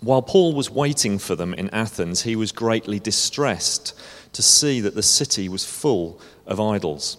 While 0.00 0.22
Paul 0.22 0.54
was 0.54 0.70
waiting 0.70 1.18
for 1.18 1.34
them 1.34 1.54
in 1.54 1.70
Athens, 1.70 2.22
he 2.22 2.36
was 2.36 2.52
greatly 2.52 3.00
distressed 3.00 3.98
to 4.32 4.42
see 4.42 4.80
that 4.80 4.94
the 4.94 5.02
city 5.02 5.48
was 5.48 5.64
full 5.64 6.20
of 6.46 6.60
idols. 6.60 7.16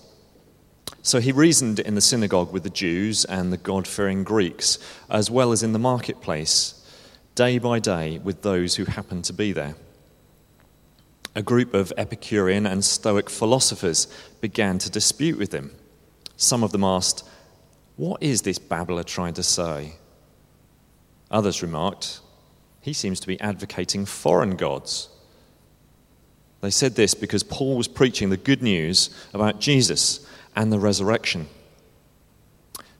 So 1.02 1.20
he 1.20 1.32
reasoned 1.32 1.80
in 1.80 1.96
the 1.96 2.02
synagogue 2.02 2.52
with 2.52 2.64
the 2.64 2.70
Jews 2.70 3.26
and 3.26 3.52
the 3.52 3.58
God 3.58 3.88
fearing 3.88 4.24
Greeks, 4.24 4.78
as 5.10 5.32
well 5.32 5.52
as 5.52 5.64
in 5.64 5.74
the 5.74 5.80
marketplace, 5.80 6.74
day 7.34 7.58
by 7.58 7.80
day 7.80 8.20
with 8.20 8.42
those 8.42 8.76
who 8.76 8.86
happened 8.86 9.24
to 9.26 9.34
be 9.34 9.52
there. 9.52 9.76
A 11.34 11.42
group 11.42 11.74
of 11.74 11.94
Epicurean 11.98 12.66
and 12.66 12.84
Stoic 12.84 13.30
philosophers 13.30 14.08
began 14.42 14.80
to 14.80 14.90
dispute 14.90 15.38
with 15.38 15.54
him. 15.54 15.72
Some 16.36 16.64
of 16.64 16.72
them 16.72 16.84
asked, 16.84 17.28
What 17.96 18.22
is 18.22 18.42
this 18.42 18.60
babbler 18.60 19.04
trying 19.04 19.34
to 19.36 19.44
say? 19.44 19.94
Others 21.32 21.62
remarked, 21.62 22.22
He 22.88 22.94
seems 22.94 23.20
to 23.20 23.28
be 23.28 23.38
advocating 23.42 24.06
foreign 24.06 24.56
gods. 24.56 25.10
They 26.62 26.70
said 26.70 26.96
this 26.96 27.14
because 27.16 27.44
Paul 27.44 27.76
was 27.76 27.90
preaching 27.90 28.30
the 28.30 28.38
good 28.38 28.64
news 28.64 29.10
about 29.34 29.60
Jesus 29.60 30.26
and 30.56 30.72
the 30.72 30.80
resurrection. 30.80 31.50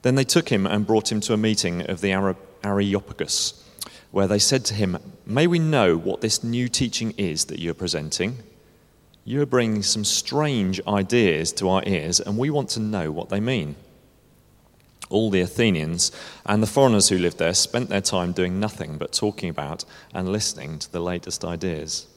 Then 0.02 0.16
they 0.16 0.26
took 0.26 0.50
him 0.50 0.68
and 0.68 0.86
brought 0.86 1.10
him 1.10 1.22
to 1.22 1.34
a 1.34 1.38
meeting 1.38 1.90
of 1.90 2.02
the 2.02 2.12
Areopagus, 2.66 3.64
where 4.12 4.28
they 4.28 4.40
said 4.40 4.66
to 4.66 4.74
him, 4.74 4.98
May 5.26 5.48
we 5.48 5.58
know 5.58 5.96
what 5.96 6.20
this 6.20 6.44
new 6.44 6.68
teaching 6.68 7.12
is 7.12 7.46
that 7.46 7.60
you're 7.60 7.74
presenting? 7.74 8.40
You're 9.24 9.46
bringing 9.46 9.84
some 9.84 10.04
strange 10.04 10.82
ideas 10.86 11.54
to 11.54 11.70
our 11.70 11.84
ears, 11.86 12.20
and 12.20 12.38
we 12.38 12.50
want 12.50 12.68
to 12.72 12.82
know 12.82 13.10
what 13.10 13.30
they 13.30 13.40
mean. 13.40 13.78
All 15.10 15.30
the 15.30 15.42
Athenians 15.42 16.12
and 16.46 16.62
the 16.62 16.68
foreigners 16.68 17.10
who 17.10 17.18
lived 17.18 17.38
there 17.38 17.54
spent 17.54 17.90
their 17.90 18.02
time 18.02 18.32
doing 18.32 18.60
nothing 18.60 18.98
but 18.98 19.14
talking 19.14 19.50
about 19.50 19.86
and 20.14 20.30
listening 20.30 20.80
to 20.80 20.92
the 20.92 21.00
latest 21.00 21.46
ideas. 21.46 22.08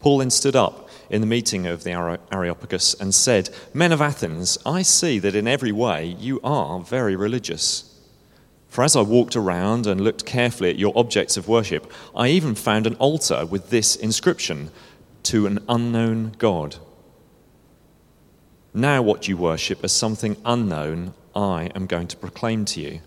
Paul 0.00 0.18
then 0.18 0.30
stood 0.30 0.56
up 0.56 0.88
in 1.10 1.20
the 1.20 1.26
meeting 1.26 1.66
of 1.66 1.84
the 1.84 1.92
Areopagus 2.32 2.94
and 2.94 3.14
said, 3.14 3.50
Men 3.72 3.92
of 3.92 4.00
Athens, 4.00 4.58
I 4.66 4.82
see 4.82 5.18
that 5.20 5.36
in 5.36 5.46
every 5.46 5.70
way 5.70 6.06
you 6.18 6.40
are 6.42 6.80
very 6.80 7.14
religious. 7.14 7.88
For 8.68 8.82
as 8.82 8.96
I 8.96 9.02
walked 9.02 9.36
around 9.36 9.86
and 9.86 10.00
looked 10.00 10.24
carefully 10.24 10.70
at 10.70 10.78
your 10.78 10.96
objects 10.96 11.36
of 11.36 11.46
worship, 11.46 11.92
I 12.16 12.28
even 12.28 12.54
found 12.54 12.86
an 12.86 12.94
altar 12.94 13.46
with 13.46 13.70
this 13.70 13.94
inscription 13.94 14.70
To 15.24 15.46
an 15.46 15.60
unknown 15.68 16.34
God. 16.38 16.76
Now, 18.74 19.02
what 19.02 19.28
you 19.28 19.36
worship 19.36 19.84
as 19.84 19.92
something 19.92 20.36
unknown, 20.44 21.14
I 21.36 21.70
am 21.74 21.86
going 21.86 22.08
to 22.08 22.16
proclaim 22.16 22.64
to 22.66 22.80
you. 22.80 23.00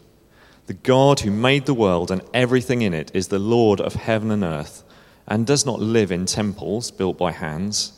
The 0.67 0.73
God 0.73 1.21
who 1.21 1.31
made 1.31 1.65
the 1.65 1.73
world 1.73 2.11
and 2.11 2.21
everything 2.33 2.81
in 2.81 2.93
it 2.93 3.11
is 3.13 3.27
the 3.27 3.39
Lord 3.39 3.81
of 3.81 3.95
heaven 3.95 4.31
and 4.31 4.43
earth 4.43 4.83
and 5.27 5.45
does 5.45 5.65
not 5.65 5.79
live 5.79 6.11
in 6.11 6.25
temples 6.25 6.91
built 6.91 7.17
by 7.17 7.31
hands. 7.31 7.93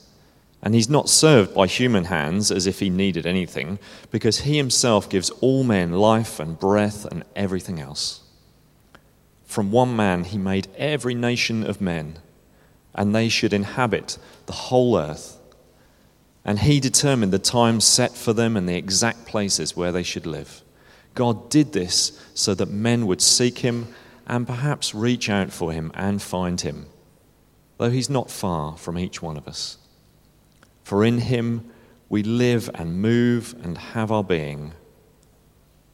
And 0.62 0.74
he's 0.74 0.90
not 0.90 1.10
served 1.10 1.54
by 1.54 1.68
human 1.68 2.06
hands 2.06 2.52
as 2.52 2.68
if 2.68 2.80
he 2.80 2.90
needed 2.90 3.26
anything, 3.26 3.80
because 4.12 4.40
he 4.40 4.58
himself 4.58 5.10
gives 5.10 5.30
all 5.30 5.64
men 5.64 5.92
life 5.92 6.40
and 6.40 6.60
breath 6.60 7.06
and 7.06 7.24
everything 7.36 7.80
else. 7.80 8.22
From 9.46 9.72
one 9.72 9.96
man 9.96 10.24
he 10.24 10.38
made 10.38 10.68
every 10.78 11.14
nation 11.14 11.64
of 11.64 11.80
men, 11.80 12.20
and 12.96 13.14
they 13.14 13.30
should 13.30 13.54
inhabit 13.54 14.18
the 14.46 14.54
whole 14.54 14.98
earth. 14.98 15.38
And 16.48 16.58
he 16.58 16.80
determined 16.80 17.32
the 17.32 17.38
time 17.38 17.80
set 17.80 18.16
for 18.16 18.34
them 18.34 18.58
and 18.58 18.68
the 18.68 18.76
exact 18.76 19.28
places 19.28 19.76
where 19.76 19.92
they 19.92 20.02
should 20.02 20.26
live. 20.26 20.64
God 21.14 21.52
did 21.52 21.74
this 21.74 22.20
so 22.34 22.56
that 22.56 22.70
men 22.70 23.06
would 23.06 23.22
seek 23.22 23.60
him 23.60 23.94
and 24.26 24.48
perhaps 24.48 24.96
reach 24.96 25.30
out 25.30 25.52
for 25.52 25.72
him 25.72 25.92
and 25.94 26.20
find 26.20 26.62
him 26.62 26.88
though 27.78 27.90
he's 27.90 28.10
not 28.10 28.30
far 28.30 28.78
from 28.78 28.98
each 28.98 29.22
one 29.22 29.38
of 29.38 29.48
us. 29.48 29.78
For 30.84 31.04
in 31.04 31.20
him 31.20 31.70
we 32.10 32.24
live 32.24 32.70
and 32.74 33.02
move 33.02 33.56
and 33.64 33.78
have 33.78 34.12
our 34.12 34.24
being. 34.24 34.74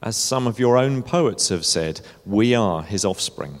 As 0.02 0.16
some 0.16 0.46
of 0.46 0.58
your 0.58 0.76
own 0.76 1.02
poets 1.02 1.48
have 1.48 1.64
said, 1.64 2.00
we 2.24 2.54
are 2.54 2.82
his 2.82 3.04
offspring. 3.04 3.60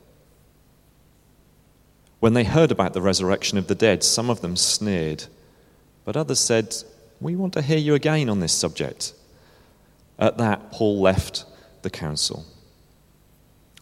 When 2.21 2.35
they 2.35 2.43
heard 2.43 2.71
about 2.71 2.93
the 2.93 3.01
resurrection 3.01 3.57
of 3.57 3.65
the 3.65 3.73
dead, 3.73 4.03
some 4.03 4.29
of 4.29 4.41
them 4.41 4.55
sneered, 4.55 5.25
but 6.05 6.15
others 6.15 6.39
said, 6.39 6.75
We 7.19 7.35
want 7.35 7.53
to 7.53 7.63
hear 7.63 7.79
you 7.79 7.95
again 7.95 8.29
on 8.29 8.39
this 8.39 8.53
subject. 8.53 9.15
At 10.19 10.37
that, 10.37 10.71
Paul 10.71 11.01
left 11.01 11.45
the 11.81 11.89
council. 11.89 12.45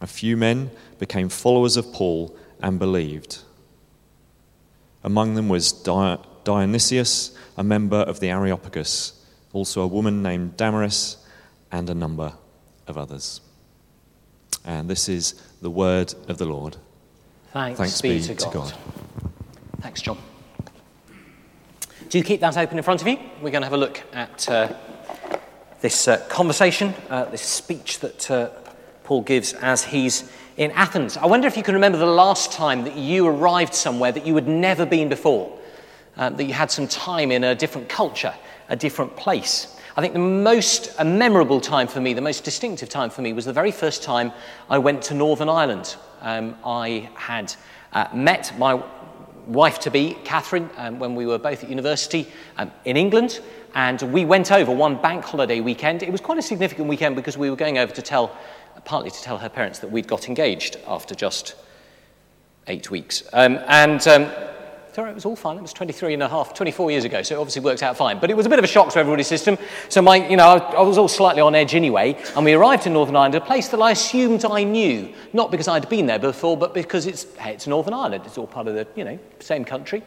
A 0.00 0.06
few 0.06 0.38
men 0.38 0.70
became 0.98 1.28
followers 1.28 1.76
of 1.76 1.92
Paul 1.92 2.34
and 2.62 2.78
believed. 2.78 3.40
Among 5.04 5.34
them 5.34 5.50
was 5.50 5.70
Dionysius, 5.70 7.36
a 7.58 7.62
member 7.62 7.98
of 7.98 8.20
the 8.20 8.30
Areopagus, 8.30 9.22
also 9.52 9.82
a 9.82 9.86
woman 9.86 10.22
named 10.22 10.56
Damaris, 10.56 11.18
and 11.70 11.90
a 11.90 11.94
number 11.94 12.32
of 12.86 12.96
others. 12.96 13.42
And 14.64 14.88
this 14.88 15.10
is 15.10 15.34
the 15.60 15.70
word 15.70 16.14
of 16.26 16.38
the 16.38 16.46
Lord. 16.46 16.78
Thanks, 17.52 17.78
Thanks 17.78 18.00
be, 18.00 18.18
be, 18.18 18.22
to, 18.22 18.34
God. 18.34 18.52
to 18.52 18.58
God. 18.58 18.74
Thanks, 19.80 20.02
John. 20.02 20.18
Do 22.08 22.22
keep 22.22 22.40
that 22.40 22.56
open 22.56 22.78
in 22.78 22.84
front 22.84 23.02
of 23.02 23.08
you. 23.08 23.18
We're 23.42 23.50
going 23.50 23.62
to 23.62 23.66
have 23.66 23.72
a 23.72 23.76
look 23.76 24.02
at 24.12 24.48
uh, 24.48 24.72
this 25.80 26.06
uh, 26.06 26.18
conversation, 26.28 26.94
uh, 27.08 27.24
this 27.24 27.42
speech 27.42 27.98
that 28.00 28.30
uh, 28.30 28.50
Paul 29.02 29.22
gives 29.22 29.52
as 29.54 29.82
he's 29.82 30.30
in 30.58 30.70
Athens. 30.72 31.16
I 31.16 31.26
wonder 31.26 31.48
if 31.48 31.56
you 31.56 31.64
can 31.64 31.74
remember 31.74 31.98
the 31.98 32.06
last 32.06 32.52
time 32.52 32.84
that 32.84 32.94
you 32.94 33.26
arrived 33.26 33.74
somewhere 33.74 34.12
that 34.12 34.24
you 34.24 34.36
had 34.36 34.46
never 34.46 34.86
been 34.86 35.08
before, 35.08 35.58
uh, 36.16 36.30
that 36.30 36.44
you 36.44 36.52
had 36.52 36.70
some 36.70 36.86
time 36.86 37.32
in 37.32 37.42
a 37.42 37.56
different 37.56 37.88
culture, 37.88 38.34
a 38.68 38.76
different 38.76 39.16
place. 39.16 39.76
I 40.00 40.02
think 40.02 40.14
the 40.14 40.18
most 40.18 40.98
memorable 41.04 41.60
time 41.60 41.86
for 41.86 42.00
me, 42.00 42.14
the 42.14 42.22
most 42.22 42.42
distinctive 42.42 42.88
time 42.88 43.10
for 43.10 43.20
me, 43.20 43.34
was 43.34 43.44
the 43.44 43.52
very 43.52 43.70
first 43.70 44.02
time 44.02 44.32
I 44.70 44.78
went 44.78 45.02
to 45.02 45.14
Northern 45.14 45.50
Ireland. 45.50 45.94
Um, 46.22 46.56
I 46.64 47.10
had 47.16 47.54
uh, 47.92 48.06
met 48.14 48.50
my 48.58 48.82
wife 49.46 49.78
to 49.80 49.90
be, 49.90 50.16
Catherine, 50.24 50.70
um, 50.78 51.00
when 51.00 51.14
we 51.14 51.26
were 51.26 51.36
both 51.36 51.62
at 51.62 51.68
university 51.68 52.26
um, 52.56 52.72
in 52.86 52.96
England. 52.96 53.40
And 53.74 54.00
we 54.10 54.24
went 54.24 54.50
over 54.50 54.74
one 54.74 54.96
bank 55.02 55.22
holiday 55.22 55.60
weekend. 55.60 56.02
It 56.02 56.10
was 56.10 56.22
quite 56.22 56.38
a 56.38 56.42
significant 56.42 56.88
weekend 56.88 57.14
because 57.14 57.36
we 57.36 57.50
were 57.50 57.56
going 57.56 57.76
over 57.76 57.92
to 57.92 58.00
tell 58.00 58.34
partly 58.86 59.10
to 59.10 59.22
tell 59.22 59.36
her 59.36 59.50
parents 59.50 59.80
that 59.80 59.90
we'd 59.90 60.08
got 60.08 60.28
engaged 60.28 60.78
after 60.86 61.14
just 61.14 61.56
eight 62.68 62.90
weeks. 62.90 63.22
Um, 63.34 63.58
and 63.66 64.08
um, 64.08 64.30
it 64.98 65.14
was 65.14 65.24
all 65.24 65.36
fine. 65.36 65.56
It 65.56 65.62
was 65.62 65.72
23 65.72 66.14
and 66.14 66.22
a 66.22 66.28
half, 66.28 66.54
24 66.54 66.90
years 66.90 67.04
ago, 67.04 67.22
so 67.22 67.36
it 67.36 67.38
obviously 67.38 67.62
worked 67.62 67.82
out 67.82 67.96
fine. 67.96 68.18
But 68.18 68.30
it 68.30 68.36
was 68.36 68.46
a 68.46 68.48
bit 68.48 68.58
of 68.58 68.64
a 68.64 68.68
shock 68.68 68.90
to 68.90 68.98
everybody's 68.98 69.26
system. 69.26 69.56
So 69.88 70.02
my, 70.02 70.28
you 70.28 70.36
know, 70.36 70.46
I, 70.46 70.82
was 70.82 70.98
all 70.98 71.08
slightly 71.08 71.40
on 71.40 71.54
edge 71.54 71.74
anyway. 71.74 72.20
And 72.36 72.44
we 72.44 72.52
arrived 72.52 72.86
in 72.86 72.92
Northern 72.92 73.16
Ireland, 73.16 73.34
a 73.34 73.40
place 73.40 73.68
that 73.68 73.80
I 73.80 73.92
assumed 73.92 74.44
I 74.44 74.64
knew, 74.64 75.12
not 75.32 75.50
because 75.50 75.68
I'd 75.68 75.88
been 75.88 76.06
there 76.06 76.18
before, 76.18 76.56
but 76.56 76.74
because 76.74 77.06
it's, 77.06 77.24
hey, 77.36 77.52
it's 77.52 77.66
Northern 77.66 77.94
Ireland. 77.94 78.24
It's 78.26 78.38
all 78.38 78.46
part 78.46 78.66
of 78.66 78.74
the, 78.74 78.86
you 78.96 79.04
know, 79.04 79.18
same 79.38 79.64
country. 79.64 80.02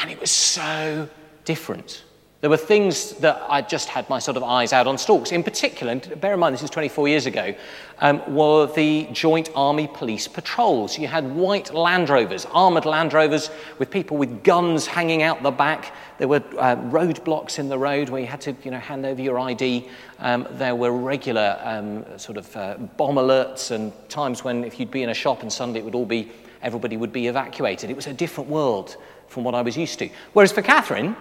And 0.00 0.10
it 0.10 0.20
was 0.20 0.30
so 0.30 1.08
different. 1.44 2.04
There 2.40 2.48
were 2.48 2.56
things 2.56 3.12
that 3.16 3.44
I 3.50 3.60
just 3.60 3.90
had 3.90 4.08
my 4.08 4.18
sort 4.18 4.38
of 4.38 4.42
eyes 4.42 4.72
out 4.72 4.86
on 4.86 4.96
stalks. 4.96 5.30
In 5.30 5.42
particular, 5.42 5.92
and 5.92 6.20
bear 6.22 6.32
in 6.32 6.40
mind 6.40 6.54
this 6.54 6.62
is 6.62 6.70
24 6.70 7.06
years 7.06 7.26
ago, 7.26 7.54
um, 7.98 8.34
were 8.34 8.66
the 8.66 9.08
joint 9.12 9.50
army 9.54 9.86
police 9.86 10.26
patrols. 10.26 10.98
You 10.98 11.06
had 11.06 11.34
white 11.34 11.74
Land 11.74 12.08
Rovers, 12.08 12.46
armoured 12.46 12.86
Land 12.86 13.12
Rovers 13.12 13.50
with 13.78 13.90
people 13.90 14.16
with 14.16 14.42
guns 14.42 14.86
hanging 14.86 15.22
out 15.22 15.42
the 15.42 15.50
back. 15.50 15.94
There 16.16 16.28
were 16.28 16.42
uh, 16.56 16.76
roadblocks 16.76 17.58
in 17.58 17.68
the 17.68 17.76
road 17.76 18.08
where 18.08 18.22
you 18.22 18.26
had 18.26 18.40
to 18.42 18.56
you 18.64 18.70
know, 18.70 18.78
hand 18.78 19.04
over 19.04 19.20
your 19.20 19.38
ID. 19.38 19.86
Um, 20.18 20.48
there 20.52 20.74
were 20.74 20.92
regular 20.92 21.60
um, 21.62 22.06
sort 22.18 22.38
of 22.38 22.56
uh, 22.56 22.76
bomb 22.96 23.16
alerts 23.16 23.70
and 23.70 23.92
times 24.08 24.44
when 24.44 24.64
if 24.64 24.80
you'd 24.80 24.90
be 24.90 25.02
in 25.02 25.10
a 25.10 25.14
shop 25.14 25.42
and 25.42 25.52
suddenly 25.52 25.80
it 25.80 25.84
would 25.84 25.94
all 25.94 26.06
be, 26.06 26.32
everybody 26.62 26.96
would 26.96 27.12
be 27.12 27.26
evacuated. 27.26 27.90
It 27.90 27.96
was 27.96 28.06
a 28.06 28.14
different 28.14 28.48
world 28.48 28.96
from 29.28 29.44
what 29.44 29.54
I 29.54 29.60
was 29.60 29.76
used 29.76 29.98
to. 29.98 30.08
Whereas 30.32 30.52
for 30.52 30.62
Catherine, 30.62 31.14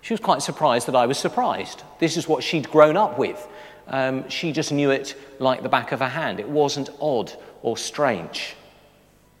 she 0.00 0.12
was 0.12 0.20
quite 0.20 0.42
surprised 0.42 0.86
that 0.88 0.96
I 0.96 1.06
was 1.06 1.18
surprised. 1.18 1.82
This 1.98 2.16
is 2.16 2.28
what 2.28 2.42
she'd 2.42 2.70
grown 2.70 2.96
up 2.96 3.18
with. 3.18 3.46
um, 3.88 4.28
she 4.28 4.52
just 4.52 4.70
knew 4.70 4.90
it 4.90 5.14
like 5.38 5.62
the 5.62 5.68
back 5.68 5.92
of 5.92 6.00
her 6.00 6.08
hand. 6.08 6.40
It 6.40 6.48
wasn't 6.48 6.90
odd 7.00 7.32
or 7.62 7.76
strange. 7.76 8.54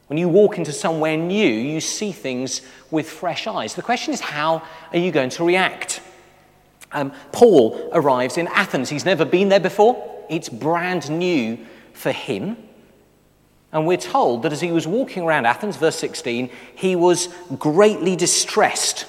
When 0.08 0.18
you 0.18 0.28
walk 0.28 0.56
into 0.56 0.72
somewhere 0.72 1.18
new, 1.18 1.48
you 1.48 1.80
see 1.80 2.12
things 2.12 2.62
with 2.90 3.08
fresh 3.08 3.46
eyes. 3.46 3.74
The 3.74 3.82
question 3.82 4.14
is, 4.14 4.20
how 4.20 4.62
are 4.90 4.98
you 4.98 5.12
going 5.12 5.28
to 5.30 5.44
react? 5.44 6.00
Um, 6.92 7.12
Paul 7.30 7.90
arrives 7.92 8.38
in 8.38 8.48
Athens. 8.48 8.88
He's 8.88 9.04
never 9.04 9.26
been 9.26 9.50
there 9.50 9.60
before, 9.60 10.24
it's 10.30 10.48
brand 10.48 11.10
new 11.10 11.58
for 11.92 12.10
him. 12.10 12.56
And 13.70 13.86
we're 13.86 13.98
told 13.98 14.44
that 14.44 14.52
as 14.52 14.62
he 14.62 14.72
was 14.72 14.86
walking 14.86 15.24
around 15.24 15.44
Athens, 15.44 15.76
verse 15.76 15.96
16, 15.96 16.48
he 16.74 16.96
was 16.96 17.28
greatly 17.58 18.16
distressed. 18.16 19.04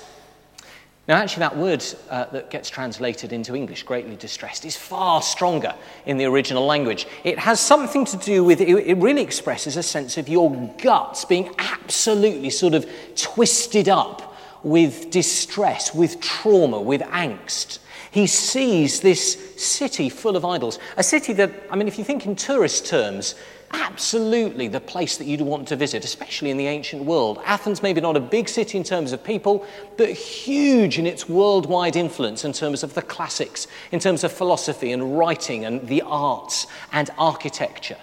Now, 1.09 1.15
actually, 1.15 1.39
that 1.39 1.57
word 1.57 1.83
uh, 2.11 2.25
that 2.25 2.51
gets 2.51 2.69
translated 2.69 3.33
into 3.33 3.56
English, 3.56 3.81
greatly 3.81 4.15
distressed, 4.15 4.63
is 4.63 4.75
far 4.77 5.23
stronger 5.23 5.73
in 6.06 6.17
the 6.17 6.25
original 6.25 6.67
language. 6.67 7.07
It 7.23 7.39
has 7.39 7.59
something 7.59 8.06
to 8.06 8.17
do 8.17 8.44
with, 8.44 8.61
it 8.61 8.94
really 8.94 9.23
expresses 9.23 9.75
a 9.75 9.81
sense 9.81 10.19
of 10.19 10.29
your 10.29 10.71
guts 10.79 11.25
being 11.25 11.50
absolutely 11.57 12.51
sort 12.51 12.75
of 12.75 12.88
twisted 13.15 13.89
up 13.89 14.35
with 14.61 15.09
distress, 15.09 15.95
with 15.95 16.21
trauma, 16.21 16.79
with 16.79 17.01
angst. 17.01 17.79
He 18.11 18.25
sees 18.27 19.01
this 19.01 19.53
city 19.56 20.09
full 20.09 20.35
of 20.35 20.44
idols. 20.44 20.79
A 20.97 21.03
city 21.03 21.33
that, 21.33 21.51
I 21.69 21.75
mean, 21.75 21.88
if 21.88 21.97
you 21.97 22.03
think 22.03 22.25
in 22.25 22.35
tourist 22.35 22.88
terms, 22.88 23.35
absolutely 23.71 24.67
the 24.67 24.79
place 24.79 25.17
that 25.17 25.25
you'd 25.25 25.41
want 25.41 25.67
to 25.67 25.75
visit, 25.75 26.03
especially 26.03 26.50
in 26.50 26.57
the 26.57 26.65
ancient 26.65 27.03
world. 27.03 27.39
Athens, 27.45 27.83
maybe 27.83 28.01
not 28.01 28.17
a 28.17 28.19
big 28.19 28.50
city 28.50 28.77
in 28.79 28.83
terms 28.83 29.11
of 29.11 29.23
people, 29.23 29.65
but 29.95 30.09
huge 30.09 30.97
in 30.97 31.06
its 31.06 31.29
worldwide 31.29 31.95
influence 31.95 32.44
in 32.45 32.53
terms 32.53 32.81
of 32.81 32.95
the 32.95 33.01
classics, 33.01 33.67
in 33.91 34.00
terms 34.00 34.23
of 34.23 34.31
philosophy 34.31 34.91
and 34.91 35.17
writing 35.17 35.65
and 35.65 35.88
the 35.88 36.01
arts 36.01 36.65
and 36.91 37.12
architecture. 37.17 37.97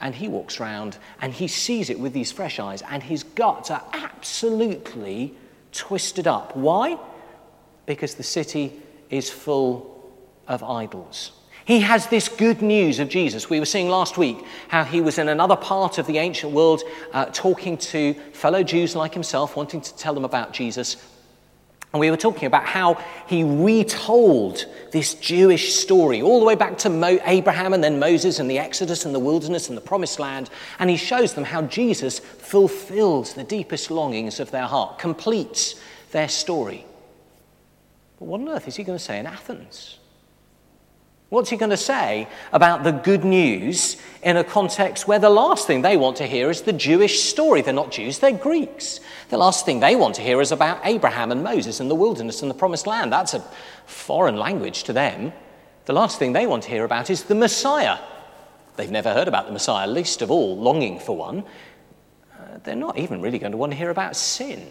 And 0.00 0.14
he 0.14 0.28
walks 0.28 0.60
around 0.60 0.98
and 1.20 1.32
he 1.32 1.48
sees 1.48 1.90
it 1.90 1.98
with 1.98 2.12
these 2.12 2.30
fresh 2.30 2.60
eyes, 2.60 2.82
and 2.82 3.02
his 3.02 3.24
guts 3.24 3.70
are 3.72 3.82
absolutely 3.92 5.34
twisted 5.72 6.28
up. 6.28 6.56
Why? 6.56 6.98
Because 7.86 8.14
the 8.14 8.22
city 8.22 8.80
is 9.10 9.30
full 9.30 10.12
of 10.46 10.62
idols. 10.62 11.32
He 11.64 11.80
has 11.80 12.08
this 12.08 12.28
good 12.28 12.60
news 12.60 12.98
of 12.98 13.08
Jesus. 13.08 13.48
We 13.48 13.58
were 13.58 13.66
seeing 13.66 13.88
last 13.88 14.18
week 14.18 14.44
how 14.68 14.84
he 14.84 15.00
was 15.00 15.18
in 15.18 15.28
another 15.28 15.56
part 15.56 15.96
of 15.96 16.06
the 16.06 16.18
ancient 16.18 16.52
world 16.52 16.82
uh, 17.12 17.26
talking 17.26 17.78
to 17.78 18.12
fellow 18.32 18.62
Jews 18.62 18.94
like 18.94 19.14
himself, 19.14 19.56
wanting 19.56 19.80
to 19.80 19.96
tell 19.96 20.12
them 20.12 20.26
about 20.26 20.52
Jesus. 20.52 20.96
And 21.94 22.00
we 22.00 22.10
were 22.10 22.16
talking 22.16 22.46
about 22.46 22.66
how 22.66 23.02
he 23.28 23.44
retold 23.44 24.66
this 24.90 25.14
Jewish 25.14 25.74
story 25.74 26.20
all 26.20 26.40
the 26.40 26.44
way 26.44 26.56
back 26.56 26.76
to 26.78 26.90
Mo- 26.90 27.20
Abraham 27.24 27.72
and 27.72 27.82
then 27.82 27.98
Moses 27.98 28.40
and 28.40 28.50
the 28.50 28.58
Exodus 28.58 29.06
and 29.06 29.14
the 29.14 29.20
wilderness 29.20 29.68
and 29.68 29.76
the 29.76 29.80
promised 29.82 30.18
land. 30.18 30.50
And 30.80 30.90
he 30.90 30.96
shows 30.96 31.34
them 31.34 31.44
how 31.44 31.62
Jesus 31.62 32.18
fulfills 32.18 33.34
the 33.34 33.44
deepest 33.44 33.90
longings 33.90 34.40
of 34.40 34.50
their 34.50 34.66
heart, 34.66 34.98
completes 34.98 35.76
their 36.10 36.28
story. 36.28 36.84
But 38.18 38.26
what 38.26 38.40
on 38.40 38.48
earth 38.48 38.68
is 38.68 38.76
he 38.76 38.84
going 38.84 38.98
to 38.98 39.04
say 39.04 39.18
in 39.18 39.26
Athens? 39.26 39.98
What's 41.30 41.50
he 41.50 41.56
going 41.56 41.70
to 41.70 41.76
say 41.76 42.28
about 42.52 42.84
the 42.84 42.92
good 42.92 43.24
news 43.24 43.96
in 44.22 44.36
a 44.36 44.44
context 44.44 45.08
where 45.08 45.18
the 45.18 45.30
last 45.30 45.66
thing 45.66 45.82
they 45.82 45.96
want 45.96 46.18
to 46.18 46.26
hear 46.26 46.48
is 46.48 46.62
the 46.62 46.72
Jewish 46.72 47.22
story? 47.22 47.60
They're 47.60 47.74
not 47.74 47.90
Jews, 47.90 48.20
they're 48.20 48.30
Greeks. 48.30 49.00
The 49.30 49.38
last 49.38 49.64
thing 49.64 49.80
they 49.80 49.96
want 49.96 50.14
to 50.14 50.22
hear 50.22 50.40
is 50.40 50.52
about 50.52 50.80
Abraham 50.84 51.32
and 51.32 51.42
Moses 51.42 51.80
and 51.80 51.90
the 51.90 51.94
wilderness 51.96 52.42
and 52.42 52.50
the 52.50 52.54
promised 52.54 52.86
land. 52.86 53.12
That's 53.12 53.34
a 53.34 53.44
foreign 53.86 54.36
language 54.36 54.84
to 54.84 54.92
them. 54.92 55.32
The 55.86 55.92
last 55.92 56.20
thing 56.20 56.34
they 56.34 56.46
want 56.46 56.62
to 56.64 56.70
hear 56.70 56.84
about 56.84 57.10
is 57.10 57.24
the 57.24 57.34
Messiah. 57.34 57.98
They've 58.76 58.90
never 58.90 59.12
heard 59.12 59.26
about 59.26 59.46
the 59.46 59.52
Messiah, 59.52 59.88
least 59.88 60.22
of 60.22 60.30
all 60.30 60.56
longing 60.56 61.00
for 61.00 61.16
one. 61.16 61.44
Uh, 62.32 62.58
they're 62.62 62.76
not 62.76 62.96
even 62.96 63.20
really 63.20 63.40
going 63.40 63.52
to 63.52 63.58
want 63.58 63.72
to 63.72 63.78
hear 63.78 63.90
about 63.90 64.14
sin. 64.14 64.70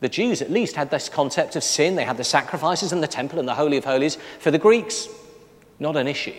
The 0.00 0.08
Jews 0.08 0.40
at 0.40 0.50
least 0.50 0.76
had 0.76 0.90
this 0.90 1.08
concept 1.08 1.56
of 1.56 1.62
sin. 1.62 1.94
They 1.94 2.04
had 2.04 2.16
the 2.16 2.24
sacrifices 2.24 2.92
and 2.92 3.02
the 3.02 3.08
temple 3.08 3.38
and 3.38 3.46
the 3.46 3.54
Holy 3.54 3.76
of 3.76 3.84
Holies. 3.84 4.16
For 4.38 4.50
the 4.50 4.58
Greeks, 4.58 5.08
not 5.78 5.96
an 5.96 6.08
issue. 6.08 6.34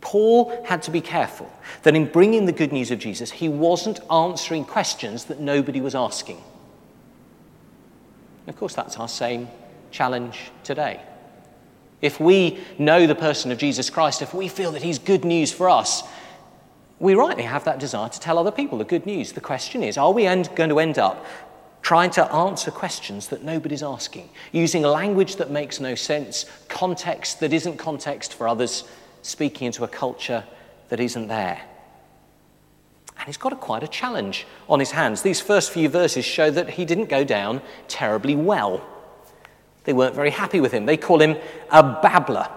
Paul 0.00 0.64
had 0.64 0.82
to 0.82 0.90
be 0.90 1.00
careful 1.00 1.50
that 1.82 1.96
in 1.96 2.06
bringing 2.06 2.46
the 2.46 2.52
good 2.52 2.72
news 2.72 2.90
of 2.90 2.98
Jesus, 2.98 3.30
he 3.30 3.48
wasn't 3.48 4.00
answering 4.10 4.64
questions 4.64 5.24
that 5.24 5.40
nobody 5.40 5.80
was 5.80 5.94
asking. 5.94 6.42
of 8.46 8.56
course, 8.56 8.74
that's 8.74 8.98
our 8.98 9.08
same 9.08 9.48
challenge 9.90 10.52
today. 10.62 11.00
If 12.02 12.20
we 12.20 12.60
know 12.78 13.06
the 13.06 13.14
person 13.14 13.50
of 13.50 13.58
Jesus 13.58 13.90
Christ, 13.90 14.22
if 14.22 14.34
we 14.34 14.46
feel 14.48 14.70
that 14.72 14.82
he's 14.82 14.98
good 14.98 15.24
news 15.24 15.52
for 15.52 15.68
us, 15.68 16.02
we 16.98 17.14
rightly 17.14 17.42
have 17.42 17.64
that 17.64 17.80
desire 17.80 18.08
to 18.08 18.20
tell 18.20 18.38
other 18.38 18.52
people 18.52 18.78
the 18.78 18.84
good 18.84 19.06
news. 19.06 19.32
The 19.32 19.40
question 19.40 19.82
is 19.82 19.98
are 19.98 20.12
we 20.12 20.26
end, 20.26 20.50
going 20.54 20.70
to 20.70 20.78
end 20.78 20.98
up 20.98 21.26
trying 21.86 22.10
to 22.10 22.34
answer 22.34 22.72
questions 22.72 23.28
that 23.28 23.44
nobody's 23.44 23.80
asking, 23.80 24.28
using 24.50 24.82
language 24.82 25.36
that 25.36 25.52
makes 25.52 25.78
no 25.78 25.94
sense, 25.94 26.44
context 26.68 27.38
that 27.38 27.52
isn't 27.52 27.76
context 27.76 28.34
for 28.34 28.48
others, 28.48 28.82
speaking 29.22 29.68
into 29.68 29.84
a 29.84 29.86
culture 29.86 30.42
that 30.88 30.98
isn't 30.98 31.28
there. 31.28 31.62
And 33.16 33.26
he's 33.26 33.36
got 33.36 33.52
a, 33.52 33.56
quite 33.56 33.84
a 33.84 33.86
challenge 33.86 34.48
on 34.68 34.80
his 34.80 34.90
hands. 34.90 35.22
These 35.22 35.40
first 35.40 35.70
few 35.70 35.88
verses 35.88 36.24
show 36.24 36.50
that 36.50 36.70
he 36.70 36.84
didn't 36.84 37.08
go 37.08 37.22
down 37.22 37.62
terribly 37.86 38.34
well. 38.34 38.84
They 39.84 39.92
weren't 39.92 40.16
very 40.16 40.30
happy 40.30 40.58
with 40.58 40.72
him. 40.72 40.86
They 40.86 40.96
call 40.96 41.20
him 41.22 41.36
a 41.70 41.84
babbler 41.84 42.48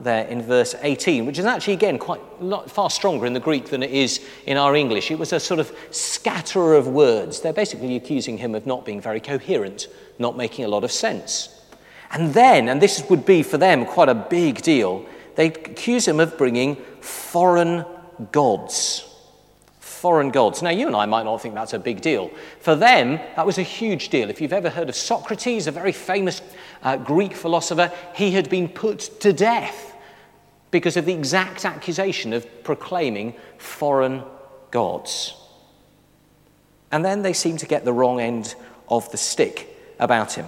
there 0.00 0.26
in 0.26 0.42
verse 0.42 0.74
18, 0.80 1.26
which 1.26 1.38
is 1.38 1.44
actually, 1.44 1.74
again, 1.74 1.98
quite 1.98 2.20
far 2.68 2.90
stronger 2.90 3.26
in 3.26 3.32
the 3.32 3.40
Greek 3.40 3.66
than 3.66 3.82
it 3.82 3.90
is 3.90 4.24
in 4.46 4.56
our 4.56 4.76
English. 4.76 5.10
It 5.10 5.18
was 5.18 5.32
a 5.32 5.40
sort 5.40 5.60
of 5.60 5.72
scatterer 5.90 6.74
of 6.74 6.88
words. 6.88 7.40
They're 7.40 7.52
basically 7.52 7.96
accusing 7.96 8.38
him 8.38 8.54
of 8.54 8.66
not 8.66 8.84
being 8.84 9.00
very 9.00 9.20
coherent, 9.20 9.88
not 10.18 10.36
making 10.36 10.64
a 10.64 10.68
lot 10.68 10.84
of 10.84 10.92
sense. 10.92 11.54
And 12.10 12.32
then, 12.32 12.68
and 12.68 12.80
this 12.80 13.08
would 13.10 13.26
be 13.26 13.42
for 13.42 13.58
them 13.58 13.84
quite 13.84 14.08
a 14.08 14.14
big 14.14 14.62
deal, 14.62 15.04
they 15.34 15.46
accuse 15.46 16.08
him 16.08 16.20
of 16.20 16.38
bringing 16.38 16.76
foreign 17.00 17.84
gods. 18.32 19.04
Foreign 19.80 20.30
gods. 20.30 20.62
Now, 20.62 20.70
you 20.70 20.86
and 20.86 20.96
I 20.96 21.06
might 21.06 21.24
not 21.24 21.42
think 21.42 21.54
that's 21.54 21.74
a 21.74 21.78
big 21.78 22.00
deal. 22.00 22.30
For 22.60 22.74
them, 22.74 23.16
that 23.36 23.44
was 23.44 23.58
a 23.58 23.62
huge 23.62 24.08
deal. 24.10 24.30
If 24.30 24.40
you've 24.40 24.52
ever 24.52 24.70
heard 24.70 24.88
of 24.88 24.94
Socrates, 24.94 25.66
a 25.66 25.72
very 25.72 25.92
famous 25.92 26.40
uh, 26.82 26.96
Greek 26.96 27.34
philosopher, 27.34 27.92
he 28.14 28.30
had 28.30 28.48
been 28.48 28.68
put 28.68 29.20
to 29.20 29.32
death 29.32 29.87
because 30.70 30.96
of 30.96 31.06
the 31.06 31.14
exact 31.14 31.64
accusation 31.64 32.32
of 32.32 32.64
proclaiming 32.64 33.34
foreign 33.56 34.22
gods. 34.70 35.34
And 36.90 37.04
then 37.04 37.22
they 37.22 37.32
seem 37.32 37.56
to 37.58 37.66
get 37.66 37.84
the 37.84 37.92
wrong 37.92 38.20
end 38.20 38.54
of 38.88 39.10
the 39.10 39.16
stick 39.16 39.76
about 39.98 40.34
him. 40.34 40.46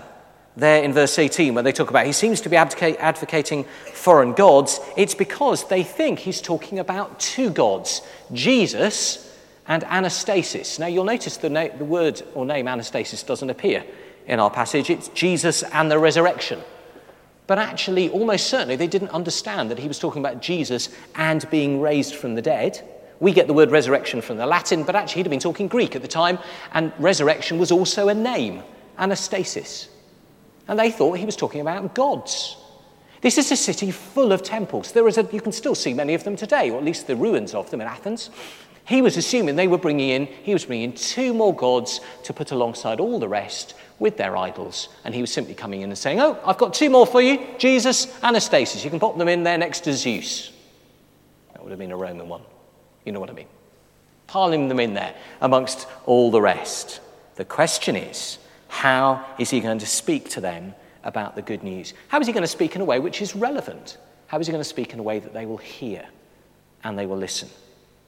There 0.56 0.82
in 0.82 0.92
verse 0.92 1.18
18, 1.18 1.54
when 1.54 1.64
they 1.64 1.72
talk 1.72 1.90
about 1.90 2.06
he 2.06 2.12
seems 2.12 2.40
to 2.42 2.48
be 2.48 2.56
advocating 2.56 3.64
foreign 3.92 4.32
gods, 4.32 4.80
it's 4.96 5.14
because 5.14 5.68
they 5.68 5.82
think 5.82 6.18
he's 6.18 6.40
talking 6.40 6.78
about 6.78 7.20
two 7.20 7.50
gods, 7.50 8.02
Jesus 8.32 9.26
and 9.66 9.84
Anastasis. 9.84 10.78
Now 10.78 10.86
you'll 10.86 11.04
notice 11.04 11.36
the, 11.36 11.50
na- 11.50 11.76
the 11.76 11.84
word 11.84 12.22
or 12.34 12.44
name 12.44 12.66
Anastasis 12.66 13.24
doesn't 13.24 13.50
appear 13.50 13.84
in 14.26 14.40
our 14.40 14.50
passage, 14.50 14.90
it's 14.90 15.08
Jesus 15.08 15.62
and 15.62 15.90
the 15.90 15.98
resurrection. 15.98 16.60
But 17.50 17.58
actually, 17.58 18.08
almost 18.10 18.46
certainly, 18.46 18.76
they 18.76 18.86
didn't 18.86 19.08
understand 19.08 19.72
that 19.72 19.78
he 19.80 19.88
was 19.88 19.98
talking 19.98 20.22
about 20.22 20.40
Jesus 20.40 20.88
and 21.16 21.50
being 21.50 21.80
raised 21.80 22.14
from 22.14 22.36
the 22.36 22.40
dead. 22.40 22.80
We 23.18 23.32
get 23.32 23.48
the 23.48 23.52
word 23.52 23.72
resurrection 23.72 24.20
from 24.20 24.36
the 24.36 24.46
Latin, 24.46 24.84
but 24.84 24.94
actually, 24.94 25.18
he'd 25.18 25.26
have 25.26 25.30
been 25.30 25.40
talking 25.40 25.66
Greek 25.66 25.96
at 25.96 26.02
the 26.02 26.06
time, 26.06 26.38
and 26.74 26.92
resurrection 27.00 27.58
was 27.58 27.72
also 27.72 28.06
a 28.06 28.14
name, 28.14 28.62
Anastasis. 29.00 29.88
And 30.68 30.78
they 30.78 30.92
thought 30.92 31.18
he 31.18 31.26
was 31.26 31.34
talking 31.34 31.60
about 31.60 31.92
gods. 31.92 32.56
This 33.20 33.36
is 33.36 33.50
a 33.50 33.56
city 33.56 33.90
full 33.90 34.30
of 34.30 34.44
temples. 34.44 34.92
There 34.92 35.08
is 35.08 35.18
a, 35.18 35.28
you 35.32 35.40
can 35.40 35.50
still 35.50 35.74
see 35.74 35.92
many 35.92 36.14
of 36.14 36.22
them 36.22 36.36
today, 36.36 36.70
or 36.70 36.78
at 36.78 36.84
least 36.84 37.08
the 37.08 37.16
ruins 37.16 37.52
of 37.52 37.68
them 37.72 37.80
in 37.80 37.88
Athens. 37.88 38.30
He 38.84 39.02
was 39.02 39.16
assuming 39.16 39.56
they 39.56 39.66
were 39.66 39.76
bringing 39.76 40.10
in, 40.10 40.26
he 40.26 40.52
was 40.52 40.66
bringing 40.66 40.90
in 40.90 40.96
two 40.96 41.34
more 41.34 41.52
gods 41.52 42.00
to 42.22 42.32
put 42.32 42.52
alongside 42.52 43.00
all 43.00 43.18
the 43.18 43.28
rest 43.28 43.74
with 44.00 44.16
their 44.16 44.36
idols. 44.36 44.88
And 45.04 45.14
he 45.14 45.20
was 45.20 45.30
simply 45.30 45.54
coming 45.54 45.82
in 45.82 45.90
and 45.90 45.96
saying, 45.96 46.20
Oh, 46.20 46.36
I've 46.44 46.58
got 46.58 46.74
two 46.74 46.90
more 46.90 47.06
for 47.06 47.22
you 47.22 47.46
Jesus, 47.58 48.06
Anastasis. 48.20 48.82
You 48.82 48.90
can 48.90 48.98
pop 48.98 49.16
them 49.16 49.28
in 49.28 49.44
there 49.44 49.58
next 49.58 49.80
to 49.80 49.92
Zeus. 49.92 50.50
That 51.52 51.62
would 51.62 51.70
have 51.70 51.78
been 51.78 51.92
a 51.92 51.96
Roman 51.96 52.28
one. 52.28 52.42
You 53.04 53.12
know 53.12 53.20
what 53.20 53.30
I 53.30 53.34
mean? 53.34 53.46
Piling 54.26 54.68
them 54.68 54.80
in 54.80 54.94
there 54.94 55.14
amongst 55.40 55.86
all 56.06 56.32
the 56.32 56.40
rest. 56.40 57.00
The 57.36 57.44
question 57.44 57.94
is, 57.94 58.38
how 58.68 59.24
is 59.38 59.50
he 59.50 59.60
going 59.60 59.78
to 59.78 59.86
speak 59.86 60.30
to 60.30 60.40
them 60.40 60.74
about 61.04 61.36
the 61.36 61.42
good 61.42 61.62
news? 61.62 61.94
How 62.08 62.20
is 62.20 62.26
he 62.26 62.32
going 62.32 62.42
to 62.42 62.48
speak 62.48 62.74
in 62.74 62.80
a 62.80 62.84
way 62.84 62.98
which 62.98 63.22
is 63.22 63.36
relevant? 63.36 63.98
How 64.26 64.38
is 64.38 64.46
he 64.46 64.52
going 64.52 64.62
to 64.62 64.68
speak 64.68 64.92
in 64.92 64.98
a 64.98 65.02
way 65.02 65.18
that 65.18 65.32
they 65.32 65.46
will 65.46 65.56
hear 65.56 66.06
and 66.84 66.98
they 66.98 67.06
will 67.06 67.16
listen? 67.16 67.48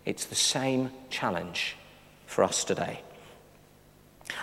It's 0.04 0.24
the 0.24 0.34
same 0.34 0.90
challenge 1.10 1.76
for 2.26 2.44
us 2.44 2.64
today. 2.64 3.00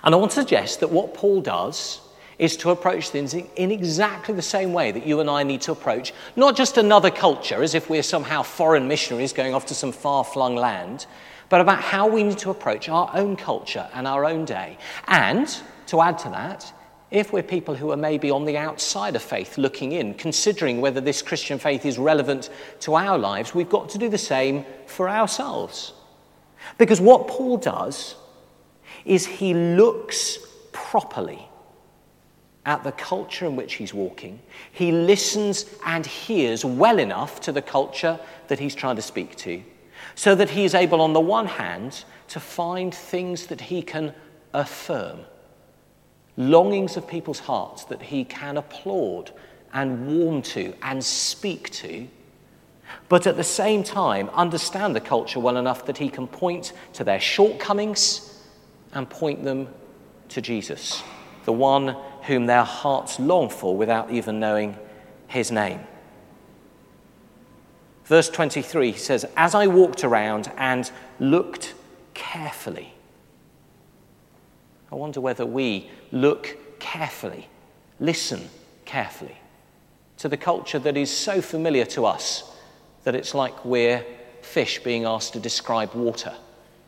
And 0.03 0.13
I 0.13 0.17
want 0.17 0.31
to 0.31 0.41
suggest 0.41 0.79
that 0.79 0.89
what 0.89 1.13
Paul 1.13 1.41
does 1.41 2.01
is 2.37 2.55
to 2.57 2.69
approach 2.69 3.09
things 3.09 3.33
in 3.33 3.71
exactly 3.71 4.33
the 4.33 4.41
same 4.41 4.71
way 4.71 4.91
that 4.91 5.05
you 5.05 5.19
and 5.19 5.29
I 5.29 5.43
need 5.43 5.61
to 5.61 5.73
approach 5.73 6.13
not 6.37 6.55
just 6.55 6.77
another 6.77 7.11
culture 7.11 7.61
as 7.61 7.75
if 7.75 7.89
we're 7.89 8.01
somehow 8.01 8.43
foreign 8.43 8.87
missionaries 8.87 9.33
going 9.33 9.53
off 9.53 9.65
to 9.67 9.75
some 9.75 9.91
far 9.91 10.23
flung 10.23 10.55
land, 10.55 11.05
but 11.49 11.59
about 11.59 11.81
how 11.81 12.07
we 12.07 12.23
need 12.23 12.37
to 12.39 12.49
approach 12.49 12.87
our 12.87 13.11
own 13.13 13.35
culture 13.35 13.87
and 13.93 14.07
our 14.07 14.23
own 14.23 14.45
day. 14.45 14.77
And 15.07 15.53
to 15.87 15.99
add 16.01 16.17
to 16.19 16.29
that, 16.29 16.71
if 17.11 17.33
we're 17.33 17.43
people 17.43 17.75
who 17.75 17.91
are 17.91 17.97
maybe 17.97 18.29
on 18.29 18.45
the 18.45 18.55
outside 18.55 19.15
of 19.15 19.23
faith 19.23 19.57
looking 19.57 19.91
in, 19.93 20.13
considering 20.13 20.79
whether 20.79 21.01
this 21.01 21.21
Christian 21.21 21.57
faith 21.57 21.85
is 21.85 21.97
relevant 21.97 22.49
to 22.81 22.95
our 22.95 23.17
lives, 23.17 23.53
we've 23.53 23.69
got 23.69 23.89
to 23.89 23.97
do 23.97 24.09
the 24.09 24.17
same 24.17 24.63
for 24.85 25.09
ourselves. 25.09 25.93
Because 26.77 27.01
what 27.01 27.27
Paul 27.27 27.57
does 27.57 28.15
is 29.05 29.25
he 29.25 29.53
looks 29.53 30.39
properly 30.71 31.47
at 32.65 32.83
the 32.83 32.91
culture 32.91 33.45
in 33.45 33.55
which 33.55 33.75
he's 33.75 33.93
walking. 33.93 34.39
He 34.71 34.91
listens 34.91 35.65
and 35.85 36.05
hears 36.05 36.63
well 36.65 36.99
enough 36.99 37.41
to 37.41 37.51
the 37.51 37.61
culture 37.61 38.19
that 38.47 38.59
he's 38.59 38.75
trying 38.75 38.95
to 38.97 39.01
speak 39.01 39.35
to, 39.37 39.63
so 40.15 40.35
that 40.35 40.49
he 40.49 40.65
is 40.65 40.75
able, 40.75 41.01
on 41.01 41.13
the 41.13 41.19
one 41.19 41.47
hand, 41.47 42.03
to 42.27 42.39
find 42.39 42.93
things 42.93 43.47
that 43.47 43.61
he 43.61 43.81
can 43.81 44.13
affirm, 44.53 45.21
longings 46.37 46.97
of 46.97 47.07
people's 47.07 47.39
hearts 47.39 47.85
that 47.85 48.01
he 48.01 48.23
can 48.23 48.57
applaud 48.57 49.31
and 49.73 50.07
warm 50.07 50.41
to 50.41 50.73
and 50.81 51.03
speak 51.03 51.69
to, 51.71 52.07
but 53.07 53.27
at 53.27 53.37
the 53.37 53.43
same 53.43 53.83
time, 53.83 54.29
understand 54.29 54.95
the 54.95 55.01
culture 55.01 55.39
well 55.39 55.57
enough 55.57 55.85
that 55.85 55.97
he 55.97 56.09
can 56.09 56.27
point 56.27 56.73
to 56.93 57.03
their 57.03 57.19
shortcomings 57.19 58.28
and 58.93 59.09
point 59.09 59.43
them 59.43 59.67
to 60.29 60.41
Jesus, 60.41 61.03
the 61.45 61.51
one 61.53 61.95
whom 62.23 62.45
their 62.45 62.63
hearts 62.63 63.19
long 63.19 63.49
for 63.49 63.75
without 63.75 64.11
even 64.11 64.39
knowing 64.39 64.77
his 65.27 65.51
name. 65.51 65.79
Verse 68.05 68.29
23 68.29 68.93
says, 68.93 69.25
As 69.37 69.53
I 69.53 69.67
walked 69.67 70.03
around 70.03 70.51
and 70.57 70.89
looked 71.19 71.75
carefully, 72.13 72.93
I 74.91 74.95
wonder 74.95 75.21
whether 75.21 75.45
we 75.45 75.89
look 76.11 76.57
carefully, 76.79 77.47
listen 77.99 78.49
carefully 78.85 79.37
to 80.17 80.27
the 80.27 80.37
culture 80.37 80.79
that 80.79 80.97
is 80.97 81.15
so 81.15 81.41
familiar 81.41 81.85
to 81.85 82.05
us 82.05 82.43
that 83.03 83.15
it's 83.15 83.35
like 83.35 83.63
we're 83.63 84.03
fish 84.41 84.83
being 84.83 85.05
asked 85.05 85.33
to 85.33 85.39
describe 85.39 85.93
water. 85.93 86.33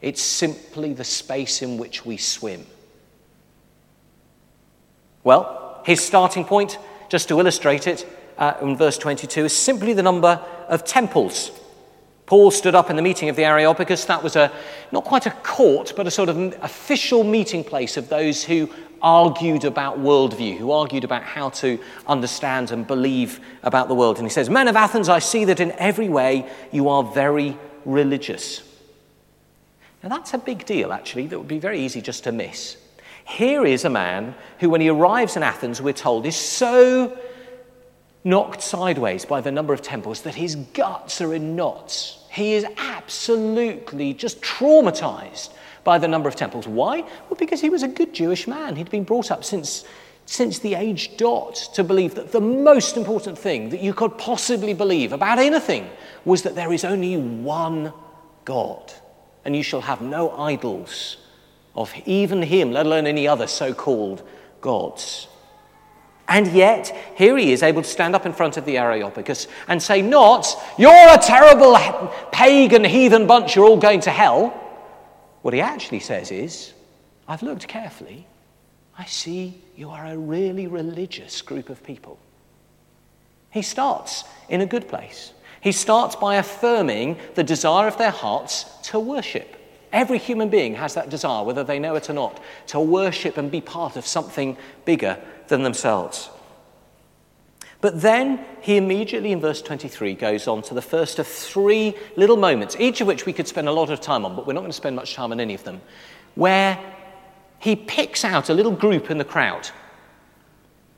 It's 0.02 0.22
simply 0.22 0.94
the 0.94 1.04
space 1.04 1.62
in 1.62 1.78
which 1.78 2.06
we 2.06 2.18
swim. 2.18 2.66
Well, 5.24 5.82
his 5.86 6.02
starting 6.04 6.46
point, 6.46 6.80
just 7.10 7.28
to 7.30 7.40
illustrate 7.40 7.88
it, 7.88 8.08
uh, 8.38 8.54
in 8.62 8.76
verse 8.76 8.98
22, 8.98 9.46
is 9.46 9.56
simply 9.56 9.94
the 9.94 10.04
number 10.04 10.44
of 10.68 10.84
temples. 10.84 11.52
Paul 12.26 12.50
stood 12.50 12.76
up 12.76 12.90
in 12.90 12.96
the 12.96 13.02
meeting 13.02 13.30
of 13.30 13.36
the 13.36 13.44
Areopagus. 13.44 14.06
That 14.06 14.24
was 14.24 14.36
a, 14.36 14.52
not 14.92 15.04
quite 15.04 15.26
a 15.26 15.32
court, 15.32 15.94
but 15.96 16.08
a 16.08 16.12
sort 16.12 16.30
of 16.30 16.38
official 16.64 17.24
meeting 17.24 17.64
place 17.64 17.98
of 17.98 18.10
those 18.10 18.44
who 18.44 18.70
argued 19.02 19.66
about 19.66 20.00
worldview, 20.00 20.58
who 20.58 20.72
argued 20.72 21.04
about 21.04 21.24
how 21.24 21.50
to 21.50 21.80
understand 22.08 22.72
and 22.72 22.88
believe 22.88 23.40
about 23.64 23.88
the 23.88 23.96
world. 23.96 24.18
And 24.18 24.26
he 24.26 24.32
says, 24.32 24.50
Men 24.50 24.68
of 24.68 24.76
Athens, 24.76 25.10
I 25.10 25.20
see 25.20 25.46
that 25.46 25.60
in 25.60 25.72
every 25.74 26.10
way 26.10 26.50
you 26.72 26.90
are 26.90 27.04
very 27.04 27.58
religious. 27.84 28.64
Now, 30.04 30.10
that's 30.10 30.34
a 30.34 30.38
big 30.38 30.66
deal, 30.66 30.92
actually, 30.92 31.28
that 31.28 31.38
would 31.38 31.48
be 31.48 31.60
very 31.60 31.80
easy 31.80 32.02
just 32.02 32.24
to 32.24 32.32
miss. 32.32 32.78
Here 33.24 33.66
is 33.66 33.86
a 33.86 33.90
man 33.90 34.36
who, 34.60 34.70
when 34.70 34.82
he 34.82 34.90
arrives 34.90 35.38
in 35.38 35.44
Athens, 35.44 35.82
we're 35.82 35.94
told, 35.94 36.26
is 36.26 36.36
so 36.36 37.18
knocked 38.24 38.62
sideways 38.62 39.26
by 39.26 39.42
the 39.42 39.52
number 39.52 39.74
of 39.74 39.82
temples 39.82 40.22
that 40.22 40.36
his 40.36 40.56
guts 40.56 41.22
are 41.22 41.34
in 41.34 41.56
knots. 41.56 42.20
He 42.32 42.54
is 42.54 42.66
absolutely 42.78 44.14
just 44.14 44.42
traumatized 44.42 45.54
by 45.84 45.98
the 45.98 46.08
number 46.08 46.30
of 46.30 46.36
temples. 46.36 46.68
Why? 46.68 47.02
Well, 47.02 47.38
because 47.38 47.62
he 47.62 47.70
was 47.70 47.84
a 47.84 47.88
good 47.88 48.14
Jewish 48.14 48.48
man. 48.48 48.76
He'd 48.76 48.92
been 48.92 49.04
brought 49.04 49.32
up 49.32 49.44
since, 49.44 49.86
since 50.26 50.60
the 50.60 50.76
age 50.76 51.18
dot 51.18 51.56
to 51.74 51.84
believe 51.84 52.16
that 52.16 52.32
the 52.32 52.42
most 52.42 52.98
important 52.98 53.38
thing 53.38 53.70
that 53.70 53.82
you 53.82 53.94
could 53.94 54.18
possibly 54.18 54.74
believe 54.74 55.14
about 55.14 55.40
anything 55.40 55.90
was 56.26 56.44
that 56.44 56.56
there 56.56 56.72
is 56.72 56.86
only 56.86 57.18
one 57.18 57.92
God, 58.46 58.94
and 59.46 59.56
you 59.56 59.64
shall 59.64 59.82
have 59.82 60.02
no 60.02 60.32
idols 60.32 61.18
of 61.76 61.94
even 62.06 62.42
him, 62.42 62.72
let 62.72 62.86
alone 62.86 63.08
any 63.08 63.28
other 63.28 63.48
so 63.48 63.74
called 63.74 64.28
gods. 64.60 65.28
And 66.28 66.48
yet, 66.48 66.96
here 67.16 67.38
he 67.38 67.52
is 67.52 67.62
able 67.62 67.82
to 67.82 67.90
stand 67.90 68.16
up 68.16 68.26
in 68.26 68.32
front 68.32 68.56
of 68.56 68.66
the 68.66 68.78
Areopagus 68.78 69.48
and 69.68 69.82
say, 69.82 70.02
Not, 70.02 70.56
you're 70.78 71.14
a 71.14 71.18
terrible 71.18 71.78
pagan 72.32 72.84
heathen 72.84 73.28
bunch, 73.28 73.56
you're 73.56 73.66
all 73.66 73.78
going 73.78 74.00
to 74.02 74.12
hell. 74.12 74.50
What 75.42 75.54
he 75.54 75.62
actually 75.62 76.00
says 76.00 76.32
is, 76.32 76.74
I've 77.28 77.42
looked 77.42 77.68
carefully. 77.68 78.28
I 78.98 79.06
see 79.06 79.62
you 79.76 79.90
are 79.90 80.06
a 80.06 80.18
really 80.18 80.68
religious 80.68 81.42
group 81.42 81.70
of 81.70 81.84
people. 81.84 82.20
He 83.50 83.62
starts 83.62 84.24
in 84.48 84.62
a 84.62 84.66
good 84.66 84.88
place. 84.88 85.34
He 85.62 85.72
starts 85.72 86.16
by 86.16 86.36
affirming 86.36 87.18
the 87.36 87.44
desire 87.44 87.88
of 87.88 87.98
their 87.98 88.12
hearts 88.12 88.66
to 88.84 89.00
worship. 89.00 89.56
Every 89.94 90.18
human 90.18 90.50
being 90.50 90.76
has 90.76 90.94
that 90.96 91.10
desire, 91.10 91.44
whether 91.44 91.64
they 91.64 91.80
know 91.80 91.96
it 91.96 92.10
or 92.10 92.14
not, 92.14 92.40
to 92.68 92.80
worship 92.80 93.38
and 93.38 93.52
be 93.52 93.62
part 93.62 93.96
of 93.96 94.06
something 94.06 94.58
bigger 94.86 95.20
than 95.48 95.64
themselves. 95.64 96.30
But 97.82 98.02
then 98.02 98.46
he 98.62 98.78
immediately, 98.78 99.32
in 99.32 99.40
verse 99.40 99.62
23, 99.62 100.14
goes 100.14 100.48
on 100.48 100.62
to 100.64 100.74
the 100.74 100.82
first 100.82 101.20
of 101.20 101.28
three 101.28 101.96
little 102.16 102.38
moments, 102.38 102.76
each 102.80 103.02
of 103.02 103.08
which 103.08 103.26
we 103.26 103.34
could 103.34 103.48
spend 103.48 103.68
a 103.68 103.72
lot 103.72 103.90
of 103.90 104.00
time 104.00 104.24
on, 104.24 104.36
but 104.36 104.48
we're 104.48 104.54
not 104.54 104.62
going 104.62 104.72
to 104.72 104.78
spend 104.78 104.96
much 104.96 105.16
time 105.16 105.32
on 105.32 105.40
any 105.40 105.56
of 105.56 105.64
them, 105.64 105.82
where 106.36 106.80
he 107.60 107.76
picks 107.76 108.24
out 108.24 108.50
a 108.50 108.54
little 108.54 108.72
group 108.72 109.12
in 109.12 109.18
the 109.18 109.26
crowd. 109.26 109.70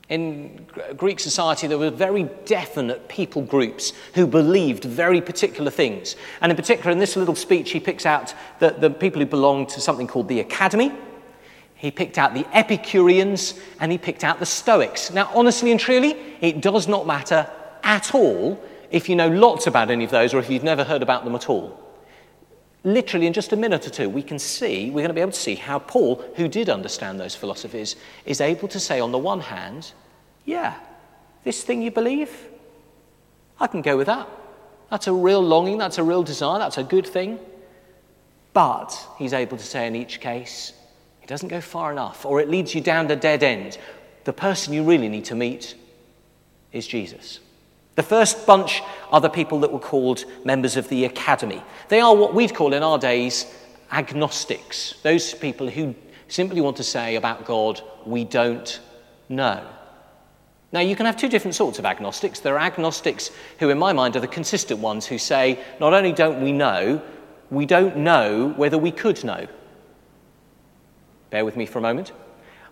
In 0.08 0.66
Greek 0.96 1.18
society, 1.18 1.66
there 1.66 1.78
were 1.78 1.90
very 1.90 2.24
definite 2.44 3.08
people 3.08 3.40
groups 3.42 3.92
who 4.14 4.26
believed 4.26 4.84
very 4.84 5.20
particular 5.20 5.70
things. 5.70 6.16
And 6.42 6.52
in 6.52 6.56
particular, 6.56 6.90
in 6.90 6.98
this 6.98 7.16
little 7.16 7.34
speech, 7.34 7.70
he 7.70 7.80
picks 7.80 8.04
out 8.04 8.34
the, 8.58 8.70
the 8.70 8.90
people 8.90 9.20
who 9.20 9.26
belonged 9.26 9.70
to 9.70 9.80
something 9.80 10.06
called 10.06 10.28
the 10.28 10.40
Academy, 10.40 10.92
he 11.84 11.90
picked 11.90 12.16
out 12.16 12.32
the 12.32 12.46
Epicureans 12.56 13.60
and 13.78 13.92
he 13.92 13.98
picked 13.98 14.24
out 14.24 14.38
the 14.38 14.46
Stoics. 14.46 15.10
Now, 15.10 15.30
honestly 15.34 15.70
and 15.70 15.78
truly, 15.78 16.16
it 16.40 16.62
does 16.62 16.88
not 16.88 17.06
matter 17.06 17.50
at 17.82 18.14
all 18.14 18.58
if 18.90 19.08
you 19.08 19.16
know 19.16 19.28
lots 19.28 19.66
about 19.66 19.90
any 19.90 20.04
of 20.04 20.10
those 20.10 20.32
or 20.32 20.38
if 20.38 20.48
you've 20.48 20.64
never 20.64 20.82
heard 20.82 21.02
about 21.02 21.24
them 21.24 21.34
at 21.34 21.50
all. 21.50 21.83
Literally, 22.84 23.26
in 23.26 23.32
just 23.32 23.52
a 23.54 23.56
minute 23.56 23.86
or 23.86 23.90
two, 23.90 24.10
we 24.10 24.22
can 24.22 24.38
see, 24.38 24.90
we're 24.90 25.00
going 25.00 25.08
to 25.08 25.14
be 25.14 25.22
able 25.22 25.32
to 25.32 25.38
see 25.38 25.54
how 25.54 25.78
Paul, 25.78 26.22
who 26.36 26.48
did 26.48 26.68
understand 26.68 27.18
those 27.18 27.34
philosophies, 27.34 27.96
is 28.26 28.42
able 28.42 28.68
to 28.68 28.78
say, 28.78 29.00
on 29.00 29.10
the 29.10 29.18
one 29.18 29.40
hand, 29.40 29.92
yeah, 30.44 30.74
this 31.44 31.64
thing 31.64 31.80
you 31.80 31.90
believe, 31.90 32.30
I 33.58 33.68
can 33.68 33.80
go 33.80 33.96
with 33.96 34.06
that. 34.08 34.28
That's 34.90 35.06
a 35.06 35.14
real 35.14 35.40
longing, 35.40 35.78
that's 35.78 35.96
a 35.96 36.04
real 36.04 36.22
desire, 36.22 36.58
that's 36.58 36.76
a 36.76 36.82
good 36.82 37.06
thing. 37.06 37.38
But, 38.52 38.94
he's 39.16 39.32
able 39.32 39.56
to 39.56 39.64
say 39.64 39.86
in 39.86 39.96
each 39.96 40.20
case, 40.20 40.74
it 41.22 41.28
doesn't 41.28 41.48
go 41.48 41.62
far 41.62 41.90
enough, 41.90 42.26
or 42.26 42.38
it 42.40 42.50
leads 42.50 42.74
you 42.74 42.82
down 42.82 43.06
the 43.06 43.16
dead 43.16 43.42
end. 43.42 43.78
The 44.24 44.34
person 44.34 44.74
you 44.74 44.84
really 44.84 45.08
need 45.08 45.24
to 45.26 45.34
meet 45.34 45.74
is 46.70 46.86
Jesus. 46.86 47.40
The 47.94 48.02
first 48.02 48.46
bunch 48.46 48.82
are 49.10 49.20
the 49.20 49.28
people 49.28 49.60
that 49.60 49.72
were 49.72 49.78
called 49.78 50.24
members 50.44 50.76
of 50.76 50.88
the 50.88 51.04
academy. 51.04 51.62
They 51.88 52.00
are 52.00 52.14
what 52.14 52.34
we'd 52.34 52.54
call 52.54 52.74
in 52.74 52.82
our 52.82 52.98
days 52.98 53.46
agnostics, 53.92 54.94
those 55.02 55.34
people 55.34 55.68
who 55.68 55.94
simply 56.26 56.60
want 56.60 56.76
to 56.78 56.82
say 56.82 57.14
about 57.14 57.44
God, 57.44 57.80
we 58.04 58.24
don't 58.24 58.80
know. 59.28 59.64
Now, 60.72 60.80
you 60.80 60.96
can 60.96 61.06
have 61.06 61.16
two 61.16 61.28
different 61.28 61.54
sorts 61.54 61.78
of 61.78 61.84
agnostics. 61.84 62.40
There 62.40 62.58
are 62.58 62.66
agnostics 62.66 63.30
who, 63.60 63.70
in 63.70 63.78
my 63.78 63.92
mind, 63.92 64.16
are 64.16 64.20
the 64.20 64.26
consistent 64.26 64.80
ones 64.80 65.06
who 65.06 65.18
say, 65.18 65.60
not 65.78 65.94
only 65.94 66.12
don't 66.12 66.42
we 66.42 66.50
know, 66.50 67.00
we 67.50 67.64
don't 67.64 67.98
know 67.98 68.52
whether 68.56 68.76
we 68.76 68.90
could 68.90 69.22
know. 69.22 69.46
Bear 71.30 71.44
with 71.44 71.56
me 71.56 71.66
for 71.66 71.78
a 71.78 71.82
moment. 71.82 72.10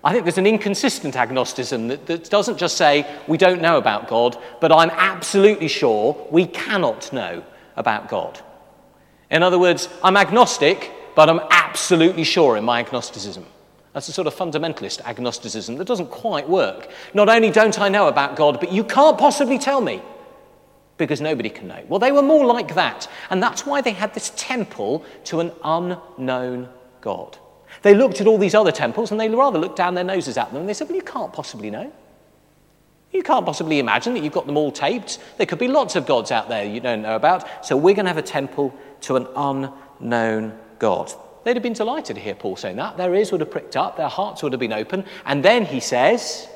I 0.04 0.12
think 0.12 0.24
there's 0.24 0.38
an 0.38 0.46
inconsistent 0.46 1.14
agnosticism 1.14 1.88
that, 1.88 2.06
that, 2.06 2.28
doesn't 2.28 2.58
just 2.58 2.76
say 2.76 3.06
we 3.28 3.38
don't 3.38 3.62
know 3.62 3.78
about 3.78 4.08
God, 4.08 4.36
but 4.60 4.72
I'm 4.72 4.90
absolutely 4.90 5.68
sure 5.68 6.26
we 6.30 6.46
cannot 6.46 7.12
know 7.12 7.44
about 7.76 8.08
God. 8.08 8.40
In 9.30 9.42
other 9.42 9.58
words, 9.58 9.88
I'm 10.02 10.16
agnostic, 10.16 10.90
but 11.14 11.30
I'm 11.30 11.40
absolutely 11.50 12.24
sure 12.24 12.56
in 12.56 12.64
my 12.64 12.80
agnosticism. 12.80 13.46
That's 13.92 14.08
a 14.08 14.12
sort 14.12 14.26
of 14.26 14.34
fundamentalist 14.34 15.02
agnosticism 15.02 15.76
that 15.76 15.86
doesn't 15.86 16.10
quite 16.10 16.48
work. 16.48 16.90
Not 17.14 17.28
only 17.28 17.50
don't 17.50 17.78
I 17.78 17.88
know 17.88 18.08
about 18.08 18.36
God, 18.36 18.58
but 18.58 18.72
you 18.72 18.84
can't 18.84 19.18
possibly 19.18 19.58
tell 19.58 19.80
me 19.80 20.02
because 20.96 21.20
nobody 21.20 21.50
can 21.50 21.68
know. 21.68 21.82
Well, 21.88 21.98
they 21.98 22.12
were 22.12 22.22
more 22.22 22.44
like 22.44 22.74
that, 22.74 23.08
and 23.30 23.42
that's 23.42 23.66
why 23.66 23.80
they 23.80 23.92
had 23.92 24.14
this 24.14 24.32
temple 24.36 25.04
to 25.24 25.40
an 25.40 25.52
unknown 25.62 26.68
God. 27.00 27.38
They 27.80 27.94
looked 27.94 28.20
at 28.20 28.26
all 28.26 28.38
these 28.38 28.54
other 28.54 28.72
temples 28.72 29.10
and 29.10 29.18
they 29.18 29.28
rather 29.28 29.58
looked 29.58 29.76
down 29.76 29.94
their 29.94 30.04
noses 30.04 30.36
at 30.36 30.52
them 30.52 30.60
and 30.60 30.68
they 30.68 30.74
said, 30.74 30.88
Well, 30.88 30.96
you 30.96 31.02
can't 31.02 31.32
possibly 31.32 31.70
know. 31.70 31.90
You 33.12 33.22
can't 33.22 33.44
possibly 33.44 33.78
imagine 33.78 34.14
that 34.14 34.22
you've 34.22 34.32
got 34.32 34.46
them 34.46 34.56
all 34.56 34.72
taped. 34.72 35.18
There 35.36 35.46
could 35.46 35.58
be 35.58 35.68
lots 35.68 35.96
of 35.96 36.06
gods 36.06 36.30
out 36.30 36.48
there 36.48 36.64
you 36.64 36.80
don't 36.80 37.02
know 37.02 37.16
about. 37.16 37.64
So 37.64 37.76
we're 37.76 37.94
going 37.94 38.06
to 38.06 38.10
have 38.10 38.16
a 38.16 38.22
temple 38.22 38.74
to 39.02 39.16
an 39.16 39.26
unknown 39.36 40.58
God. 40.78 41.12
They'd 41.44 41.56
have 41.56 41.62
been 41.62 41.72
delighted 41.74 42.16
to 42.16 42.22
hear 42.22 42.34
Paul 42.34 42.56
saying 42.56 42.76
that. 42.76 42.96
Their 42.96 43.14
ears 43.14 43.30
would 43.32 43.40
have 43.40 43.50
pricked 43.50 43.76
up, 43.76 43.96
their 43.96 44.08
hearts 44.08 44.42
would 44.42 44.52
have 44.52 44.60
been 44.60 44.72
open. 44.72 45.04
And 45.26 45.44
then 45.44 45.66
he 45.66 45.80
says, 45.80 46.48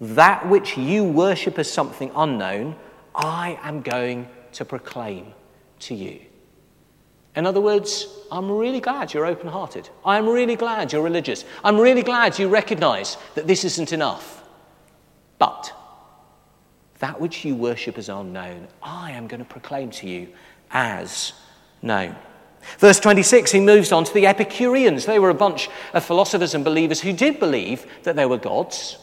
That 0.00 0.48
which 0.48 0.76
you 0.76 1.04
worship 1.04 1.58
as 1.58 1.70
something 1.70 2.10
unknown, 2.16 2.74
I 3.14 3.58
am 3.62 3.82
going 3.82 4.28
to 4.52 4.64
proclaim 4.64 5.32
to 5.80 5.94
you. 5.94 6.20
In 7.36 7.46
other 7.46 7.60
words, 7.60 8.06
I'm 8.30 8.50
really 8.50 8.80
glad 8.80 9.12
you're 9.12 9.26
open 9.26 9.48
hearted. 9.48 9.88
I'm 10.04 10.28
really 10.28 10.56
glad 10.56 10.92
you're 10.92 11.02
religious. 11.02 11.44
I'm 11.64 11.78
really 11.78 12.02
glad 12.02 12.38
you 12.38 12.48
recognize 12.48 13.16
that 13.34 13.46
this 13.46 13.64
isn't 13.64 13.92
enough. 13.92 14.44
But 15.38 15.72
that 17.00 17.20
which 17.20 17.44
you 17.44 17.56
worship 17.56 17.98
as 17.98 18.08
unknown, 18.08 18.68
I 18.82 19.12
am 19.12 19.26
going 19.26 19.40
to 19.40 19.48
proclaim 19.48 19.90
to 19.92 20.08
you 20.08 20.28
as 20.70 21.32
known. 21.82 22.14
Verse 22.78 22.98
26, 23.00 23.50
he 23.50 23.60
moves 23.60 23.92
on 23.92 24.04
to 24.04 24.14
the 24.14 24.26
Epicureans. 24.26 25.04
They 25.04 25.18
were 25.18 25.30
a 25.30 25.34
bunch 25.34 25.68
of 25.92 26.04
philosophers 26.04 26.54
and 26.54 26.64
believers 26.64 27.00
who 27.00 27.12
did 27.12 27.38
believe 27.38 27.84
that 28.04 28.16
there 28.16 28.28
were 28.28 28.38
gods, 28.38 28.96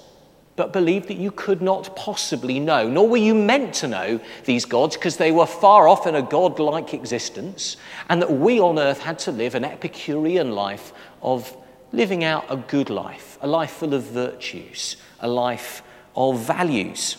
but 0.62 0.72
believed 0.72 1.08
that 1.08 1.18
you 1.18 1.32
could 1.32 1.60
not 1.60 1.96
possibly 1.96 2.60
know, 2.60 2.88
nor 2.88 3.10
were 3.10 3.18
you 3.18 3.34
meant 3.34 3.74
to 3.74 3.88
know 3.88 4.20
these 4.46 4.64
gods 4.64 4.96
because 4.96 5.18
they 5.18 5.32
were 5.32 5.48
far 5.48 5.88
off 5.88 6.06
in 6.06 6.14
a 6.14 6.22
god-like 6.22 6.94
existence, 6.94 7.78
and 8.10 8.22
that 8.22 8.32
we 8.32 8.60
on 8.60 8.78
earth 8.78 9.00
had 9.00 9.18
to 9.18 9.32
live 9.32 9.56
an 9.56 9.66
Epicurean 9.66 10.52
life 10.52 10.94
of 11.24 11.58
living 11.92 12.24
out 12.24 12.46
a 12.48 12.58
good 12.58 12.92
life, 12.92 13.40
a 13.42 13.48
life 13.48 13.72
full 13.72 13.96
of 13.96 14.04
virtues, 14.04 14.98
a 15.20 15.28
life 15.28 15.82
of 16.16 16.40
values. 16.40 17.18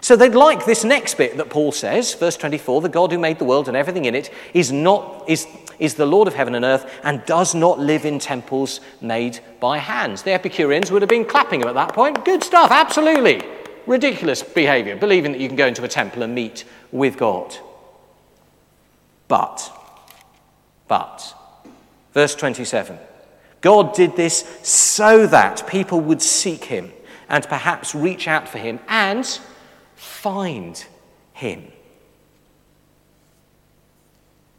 So 0.00 0.16
they'd 0.16 0.34
like 0.34 0.66
this 0.66 0.82
next 0.82 1.14
bit 1.14 1.36
that 1.36 1.48
Paul 1.48 1.70
says, 1.70 2.14
verse 2.14 2.36
24 2.36 2.80
the 2.80 2.88
God 2.88 3.12
who 3.12 3.18
made 3.18 3.38
the 3.38 3.44
world 3.44 3.68
and 3.68 3.76
everything 3.76 4.06
in 4.06 4.16
it 4.16 4.30
is, 4.52 4.72
not, 4.72 5.28
is, 5.28 5.46
is 5.80 5.94
the 5.94 6.06
Lord 6.06 6.28
of 6.28 6.34
heaven 6.34 6.54
and 6.54 6.64
earth 6.64 7.00
and 7.02 7.24
does 7.26 7.54
not 7.54 7.80
live 7.80 8.04
in 8.04 8.20
temples 8.20 8.80
made 9.00 9.40
by 9.58 9.78
hands. 9.78 10.22
The 10.22 10.32
Epicureans 10.32 10.92
would 10.92 11.02
have 11.02 11.08
been 11.08 11.24
clapping 11.24 11.62
him 11.62 11.68
at 11.68 11.74
that 11.74 11.94
point. 11.94 12.24
Good 12.24 12.44
stuff, 12.44 12.70
absolutely. 12.70 13.42
Ridiculous 13.86 14.42
behavior, 14.42 14.94
believing 14.94 15.32
that 15.32 15.40
you 15.40 15.48
can 15.48 15.56
go 15.56 15.66
into 15.66 15.82
a 15.82 15.88
temple 15.88 16.22
and 16.22 16.34
meet 16.34 16.64
with 16.92 17.16
God. 17.16 17.56
But, 19.26 19.72
but, 20.86 21.34
verse 22.12 22.34
27 22.34 22.98
God 23.60 23.94
did 23.94 24.16
this 24.16 24.60
so 24.62 25.26
that 25.26 25.66
people 25.66 26.00
would 26.00 26.22
seek 26.22 26.64
him 26.64 26.92
and 27.28 27.46
perhaps 27.46 27.94
reach 27.94 28.26
out 28.26 28.48
for 28.48 28.58
him 28.58 28.80
and 28.88 29.26
find 29.94 30.84
him. 31.32 31.70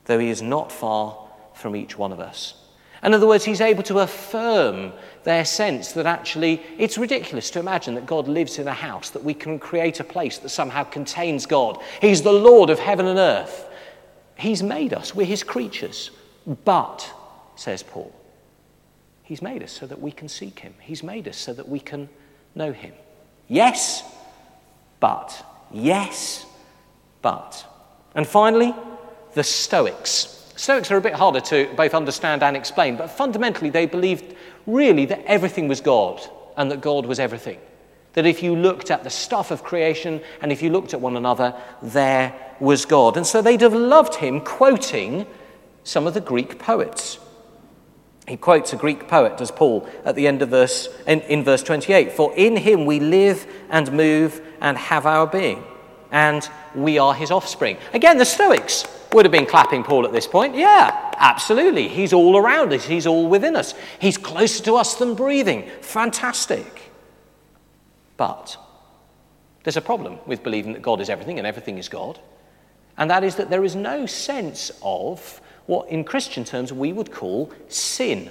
Though 0.05 0.20
he 0.20 0.29
is 0.29 0.41
not 0.41 0.72
far 0.72 1.17
from 1.53 1.75
each 1.75 1.98
one 1.98 2.12
of 2.12 2.20
us. 2.20 2.55
In 3.03 3.13
other 3.13 3.27
words, 3.27 3.46
he's 3.46 3.62
able 3.62 3.84
to 3.84 4.00
affirm 4.00 4.93
their 5.24 5.43
sense 5.43 5.93
that 5.93 6.05
actually 6.05 6.62
it's 6.77 6.98
ridiculous 6.98 7.50
to 7.51 7.60
imagine 7.60 7.96
that 7.96 8.05
God 8.05 8.27
lives 8.27 8.60
in 8.60 8.67
a 8.67 8.74
house, 8.74 9.10
that 9.12 9.24
we 9.24 9.34
can 9.34 9.58
create 9.58 10.00
a 10.00 10.03
place 10.03 10.38
that 10.39 10.50
somehow 10.50 10.84
contains 10.84 11.46
God. 11.46 11.81
He's 12.00 12.22
the 12.22 12.31
Lord 12.31 12.70
of 12.70 12.77
heaven 12.77 13.08
and 13.08 13.17
earth. 13.17 13.67
He's 14.36 14.62
made 14.62 14.93
us, 14.93 15.15
we're 15.15 15.25
his 15.25 15.43
creatures. 15.43 16.12
But, 16.65 17.12
says 17.55 17.84
Paul, 17.84 18.13
he's 19.24 19.41
made 19.41 19.63
us 19.63 19.72
so 19.72 19.88
that 19.88 20.00
we 20.00 20.12
can 20.12 20.27
seek 20.27 20.60
him. 20.60 20.74
He's 20.79 21.03
made 21.03 21.27
us 21.27 21.38
so 21.38 21.53
that 21.53 21.67
we 21.67 21.79
can 21.79 22.10
know 22.55 22.72
him. 22.72 22.93
Yes, 23.48 24.03
but. 25.00 25.46
Yes, 25.72 26.46
but. 27.22 27.65
And 28.15 28.27
finally, 28.27 28.74
the 29.34 29.44
Stoics. 29.44 30.38
Stoics 30.56 30.92
are 30.92 30.98
a 30.98 31.02
bit 31.02 31.14
harder 31.14 31.42
to 31.42 31.74
both 31.76 31.94
understand 31.94 32.44
and 32.44 32.56
explain, 32.56 32.96
but 32.96 33.10
fundamentally 33.10 33.70
they 33.70 33.86
believed 33.86 34.36
really 34.68 35.06
that 35.06 35.24
everything 35.26 35.67
was 35.67 35.82
God 35.82 36.22
and 36.58 36.70
that 36.72 36.82
God 36.82 37.06
was 37.06 37.20
everything. 37.20 37.60
That 38.13 38.26
if 38.26 38.44
you 38.44 38.56
looked 38.56 38.91
at 38.91 39.04
the 39.04 39.10
stuff 39.10 39.52
of 39.52 39.63
creation 39.63 40.22
and 40.41 40.52
if 40.52 40.62
you 40.62 40.70
looked 40.70 40.94
at 40.94 41.02
one 41.02 41.17
another, 41.17 41.56
there 41.82 42.34
was 42.60 42.86
God. 42.86 43.17
And 43.17 43.26
so 43.26 43.41
they'd 43.41 43.62
have 43.62 43.74
loved 43.74 44.15
him 44.15 44.41
quoting 44.41 45.26
some 45.84 46.06
of 46.06 46.13
the 46.13 46.22
Greek 46.22 46.60
poets. 46.60 47.17
He 48.28 48.38
quotes 48.38 48.72
a 48.72 48.76
Greek 48.76 49.08
poet, 49.08 49.38
does 49.38 49.50
Paul, 49.50 49.89
at 50.06 50.15
the 50.15 50.28
end 50.28 50.41
of 50.41 50.50
verse, 50.50 50.89
in, 51.08 51.22
in 51.22 51.44
verse 51.44 51.63
28 51.63 52.12
For 52.12 52.34
in 52.36 52.56
him 52.56 52.86
we 52.86 53.00
live 53.00 53.48
and 53.70 53.91
move 53.91 54.41
and 54.62 54.78
have 54.78 55.06
our 55.06 55.26
being, 55.26 55.63
and 56.12 56.48
we 56.76 57.00
are 57.00 57.15
his 57.15 57.32
offspring. 57.32 57.78
Again, 57.94 58.20
the 58.20 58.26
Stoics 58.26 58.86
would 59.13 59.26
have 59.26 59.32
been 59.32 59.45
clapping 59.45 59.84
Paul 59.84 60.06
at 60.06 60.12
this 60.12 60.28
point. 60.28 60.56
Yeah, 60.56 61.13
absolutely. 61.17 61.88
He's 61.88 62.13
all 62.13 62.38
around 62.38 62.74
us, 62.74 62.86
he's 62.86 63.08
all 63.08 63.28
within 63.28 63.56
us. 63.56 63.74
He's 64.00 64.17
closer 64.17 64.63
to 64.63 64.76
us 64.76 64.95
than 64.95 65.15
breathing. 65.15 65.69
Fantastic. 65.82 66.91
But 68.17 68.58
there's 69.63 69.78
a 69.78 69.82
problem 69.82 70.19
with 70.26 70.43
believing 70.43 70.74
that 70.74 70.82
God 70.82 71.02
is 71.02 71.10
everything 71.10 71.38
and 71.38 71.47
everything 71.47 71.78
is 71.78 71.89
God, 71.89 72.19
and 72.97 73.10
that 73.10 73.24
is 73.24 73.36
that 73.36 73.50
there 73.50 73.63
is 73.63 73.76
no 73.76 74.06
sense 74.06 74.71
of 74.82 75.41
what 75.65 75.89
in 75.89 76.04
Christian 76.04 76.43
terms 76.43 76.74
we 76.74 76.93
would 76.93 77.12
call 77.12 77.52
sin. 77.67 78.30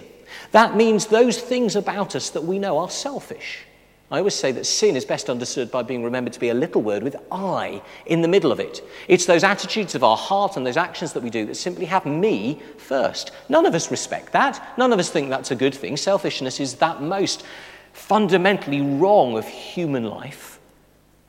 That 0.52 0.76
means 0.76 1.06
those 1.06 1.40
things 1.40 1.76
about 1.76 2.14
us 2.14 2.30
that 2.30 2.44
we 2.44 2.58
know 2.58 2.78
are 2.78 2.90
selfish. 2.90 3.64
I 4.10 4.18
always 4.18 4.34
say 4.34 4.50
that 4.52 4.66
sin 4.66 4.96
is 4.96 5.04
best 5.04 5.30
understood 5.30 5.70
by 5.70 5.84
being 5.84 6.02
remembered 6.02 6.32
to 6.32 6.40
be 6.40 6.48
a 6.48 6.54
little 6.54 6.82
word 6.82 7.04
with 7.04 7.14
I 7.30 7.80
in 8.06 8.22
the 8.22 8.28
middle 8.28 8.50
of 8.50 8.58
it. 8.58 8.82
It's 9.06 9.24
those 9.24 9.44
attitudes 9.44 9.94
of 9.94 10.02
our 10.02 10.16
heart 10.16 10.56
and 10.56 10.66
those 10.66 10.76
actions 10.76 11.12
that 11.12 11.22
we 11.22 11.30
do 11.30 11.46
that 11.46 11.54
simply 11.54 11.84
have 11.84 12.04
me 12.06 12.60
first. 12.76 13.30
None 13.48 13.66
of 13.66 13.74
us 13.74 13.90
respect 13.90 14.32
that. 14.32 14.76
None 14.76 14.92
of 14.92 14.98
us 14.98 15.10
think 15.10 15.28
that's 15.28 15.52
a 15.52 15.56
good 15.56 15.74
thing. 15.74 15.96
Selfishness 15.96 16.58
is 16.58 16.74
that 16.76 17.00
most 17.00 17.44
fundamentally 17.92 18.80
wrong 18.80 19.36
of 19.36 19.46
human 19.46 20.04
life. 20.04 20.58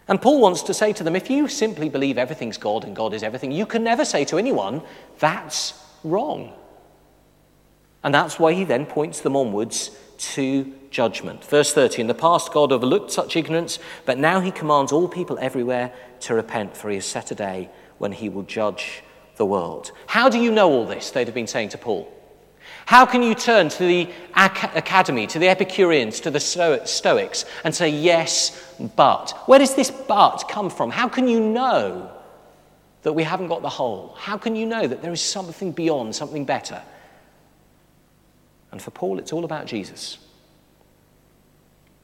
And 0.08 0.20
Paul 0.20 0.42
wants 0.42 0.64
to 0.64 0.74
say 0.74 0.92
to 0.94 1.04
them 1.04 1.16
if 1.16 1.30
you 1.30 1.48
simply 1.48 1.88
believe 1.88 2.18
everything's 2.18 2.58
God 2.58 2.84
and 2.84 2.96
God 2.96 3.14
is 3.14 3.22
everything, 3.22 3.52
you 3.52 3.68
can 3.68 3.84
never 3.84 4.04
say 4.04 4.26
to 4.26 4.38
anyone, 4.40 4.82
that's 5.20 5.86
wrong. 6.04 6.54
And 8.04 8.14
that's 8.14 8.40
why 8.40 8.54
he 8.54 8.64
then 8.64 8.86
points 8.86 9.22
them 9.22 9.36
onwards 9.36 9.92
to 10.18 10.74
judgment. 10.90 11.44
Verse 11.46 11.74
30 11.74 12.02
In 12.02 12.08
the 12.08 12.14
past, 12.14 12.54
God 12.54 12.72
overlooked 12.72 13.12
such 13.12 13.36
ignorance, 13.36 13.80
but 14.06 14.18
now 14.18 14.40
he 14.40 14.52
commands 14.52 14.92
all 14.92 15.08
people 15.08 15.38
everywhere 15.40 15.94
to 16.22 16.36
repent, 16.36 16.76
for 16.76 16.90
he 16.90 16.96
has 16.96 17.06
set 17.06 17.32
a 17.32 17.36
day 17.36 17.70
when 17.98 18.12
he 18.12 18.30
will 18.30 18.44
judge 18.44 19.04
the 19.38 19.46
world. 19.46 19.92
How 20.08 20.30
do 20.30 20.40
you 20.40 20.52
know 20.52 20.70
all 20.70 20.86
this? 20.86 21.12
They'd 21.12 21.28
have 21.28 21.36
been 21.36 21.48
saying 21.48 21.70
to 21.70 21.78
Paul. 21.78 22.12
How 22.86 23.06
can 23.06 23.24
you 23.24 23.36
turn 23.36 23.70
to 23.70 23.84
the 23.84 24.10
academy, 24.36 25.28
to 25.28 25.40
the 25.40 25.48
Epicureans, 25.48 26.20
to 26.22 26.32
the 26.32 26.40
Stoics, 26.40 27.46
and 27.64 27.74
say, 27.74 27.90
yes, 27.90 28.76
but? 28.96 29.32
Where 29.46 29.60
does 29.60 29.76
this 29.76 29.92
but 29.92 30.46
come 30.50 30.70
from? 30.70 30.92
How 30.92 31.08
can 31.08 31.28
you 31.28 31.40
know 31.40 32.12
that 33.04 33.14
we 33.14 33.24
haven't 33.24 33.48
got 33.48 33.62
the 33.62 33.70
whole? 33.70 34.16
How 34.18 34.38
can 34.38 34.56
you 34.56 34.66
know 34.66 34.88
that 34.88 35.02
there 35.02 35.14
is 35.14 35.22
something 35.22 35.72
beyond, 35.72 36.16
something 36.16 36.46
better? 36.46 36.82
And 38.72 38.82
for 38.82 38.92
Paul, 38.92 39.20
it's 39.20 39.34
all 39.34 39.44
about 39.44 39.66
Jesus. 39.66 40.18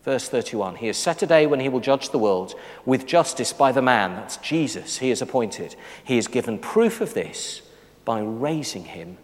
Verse 0.03 0.30
31 0.30 0.75
He 0.75 0.88
has 0.88 0.97
set 0.97 1.21
a 1.21 1.27
day 1.27 1.47
when 1.47 1.60
he 1.60 1.69
will 1.69 1.80
judge 1.80 2.10
the 2.10 2.17
world 2.17 2.56
with 2.86 3.06
justice 3.06 3.51
by 3.51 3.71
the 3.71 3.82
man, 3.82 4.15
that's 4.15 4.38
Jesus, 4.38 4.99
he 4.99 5.12
is 5.12 5.21
appointed. 5.21 5.75
He 6.03 6.15
has 6.15 6.27
given 6.27 6.60
proof 6.60 7.01
of 7.01 7.13
this 7.13 7.62
by 8.06 8.21
raising 8.21 8.86
him 8.86 9.17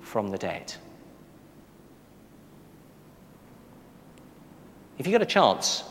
from 0.00 0.28
the 0.28 0.38
dead. 0.38 0.72
If 4.98 5.06
you 5.06 5.12
get 5.12 5.20
a 5.20 5.26
chance, 5.26 5.84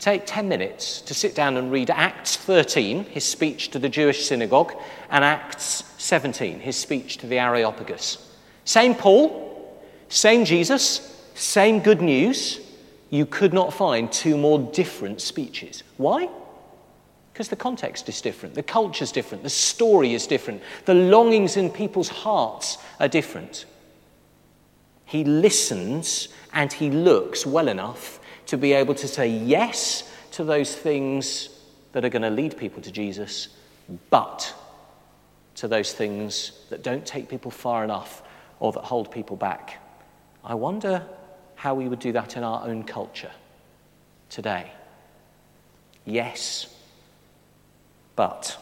take 0.00 0.22
10 0.26 0.48
minutes 0.48 1.00
to 1.02 1.14
sit 1.14 1.36
down 1.36 1.56
and 1.56 1.70
read 1.70 1.90
Acts 1.90 2.34
13, 2.36 3.04
his 3.04 3.24
speech 3.24 3.70
to 3.70 3.78
the 3.78 3.88
Jewish 3.88 4.26
synagogue, 4.26 4.74
and 5.10 5.22
Acts 5.22 5.84
17, 5.98 6.58
his 6.58 6.76
speech 6.76 7.18
to 7.18 7.28
the 7.28 7.38
Areopagus. 7.38 8.29
Same 8.70 8.94
Paul, 8.94 9.82
same 10.08 10.44
Jesus, 10.44 11.28
same 11.34 11.80
good 11.80 12.00
news. 12.00 12.60
You 13.08 13.26
could 13.26 13.52
not 13.52 13.74
find 13.74 14.12
two 14.12 14.36
more 14.36 14.60
different 14.60 15.20
speeches. 15.20 15.82
Why? 15.96 16.28
Because 17.32 17.48
the 17.48 17.56
context 17.56 18.08
is 18.08 18.20
different, 18.20 18.54
the 18.54 18.62
culture 18.62 19.02
is 19.02 19.10
different, 19.10 19.42
the 19.42 19.50
story 19.50 20.14
is 20.14 20.28
different, 20.28 20.62
the 20.84 20.94
longings 20.94 21.56
in 21.56 21.68
people's 21.68 22.10
hearts 22.10 22.78
are 23.00 23.08
different. 23.08 23.64
He 25.04 25.24
listens 25.24 26.28
and 26.52 26.72
he 26.72 26.90
looks 26.90 27.44
well 27.44 27.66
enough 27.66 28.20
to 28.46 28.56
be 28.56 28.72
able 28.72 28.94
to 28.94 29.08
say 29.08 29.26
yes 29.26 30.08
to 30.30 30.44
those 30.44 30.76
things 30.76 31.48
that 31.90 32.04
are 32.04 32.08
going 32.08 32.22
to 32.22 32.30
lead 32.30 32.56
people 32.56 32.80
to 32.82 32.92
Jesus, 32.92 33.48
but 34.10 34.54
to 35.56 35.66
those 35.66 35.92
things 35.92 36.52
that 36.70 36.84
don't 36.84 37.04
take 37.04 37.28
people 37.28 37.50
far 37.50 37.82
enough 37.82 38.22
or 38.60 38.72
that 38.72 38.84
hold 38.84 39.10
people 39.10 39.36
back. 39.36 39.78
I 40.44 40.54
wonder 40.54 41.02
how 41.56 41.74
we 41.74 41.88
would 41.88 41.98
do 41.98 42.12
that 42.12 42.36
in 42.36 42.44
our 42.44 42.66
own 42.66 42.84
culture 42.84 43.30
today. 44.28 44.70
Yes, 46.04 46.74
but. 48.16 48.56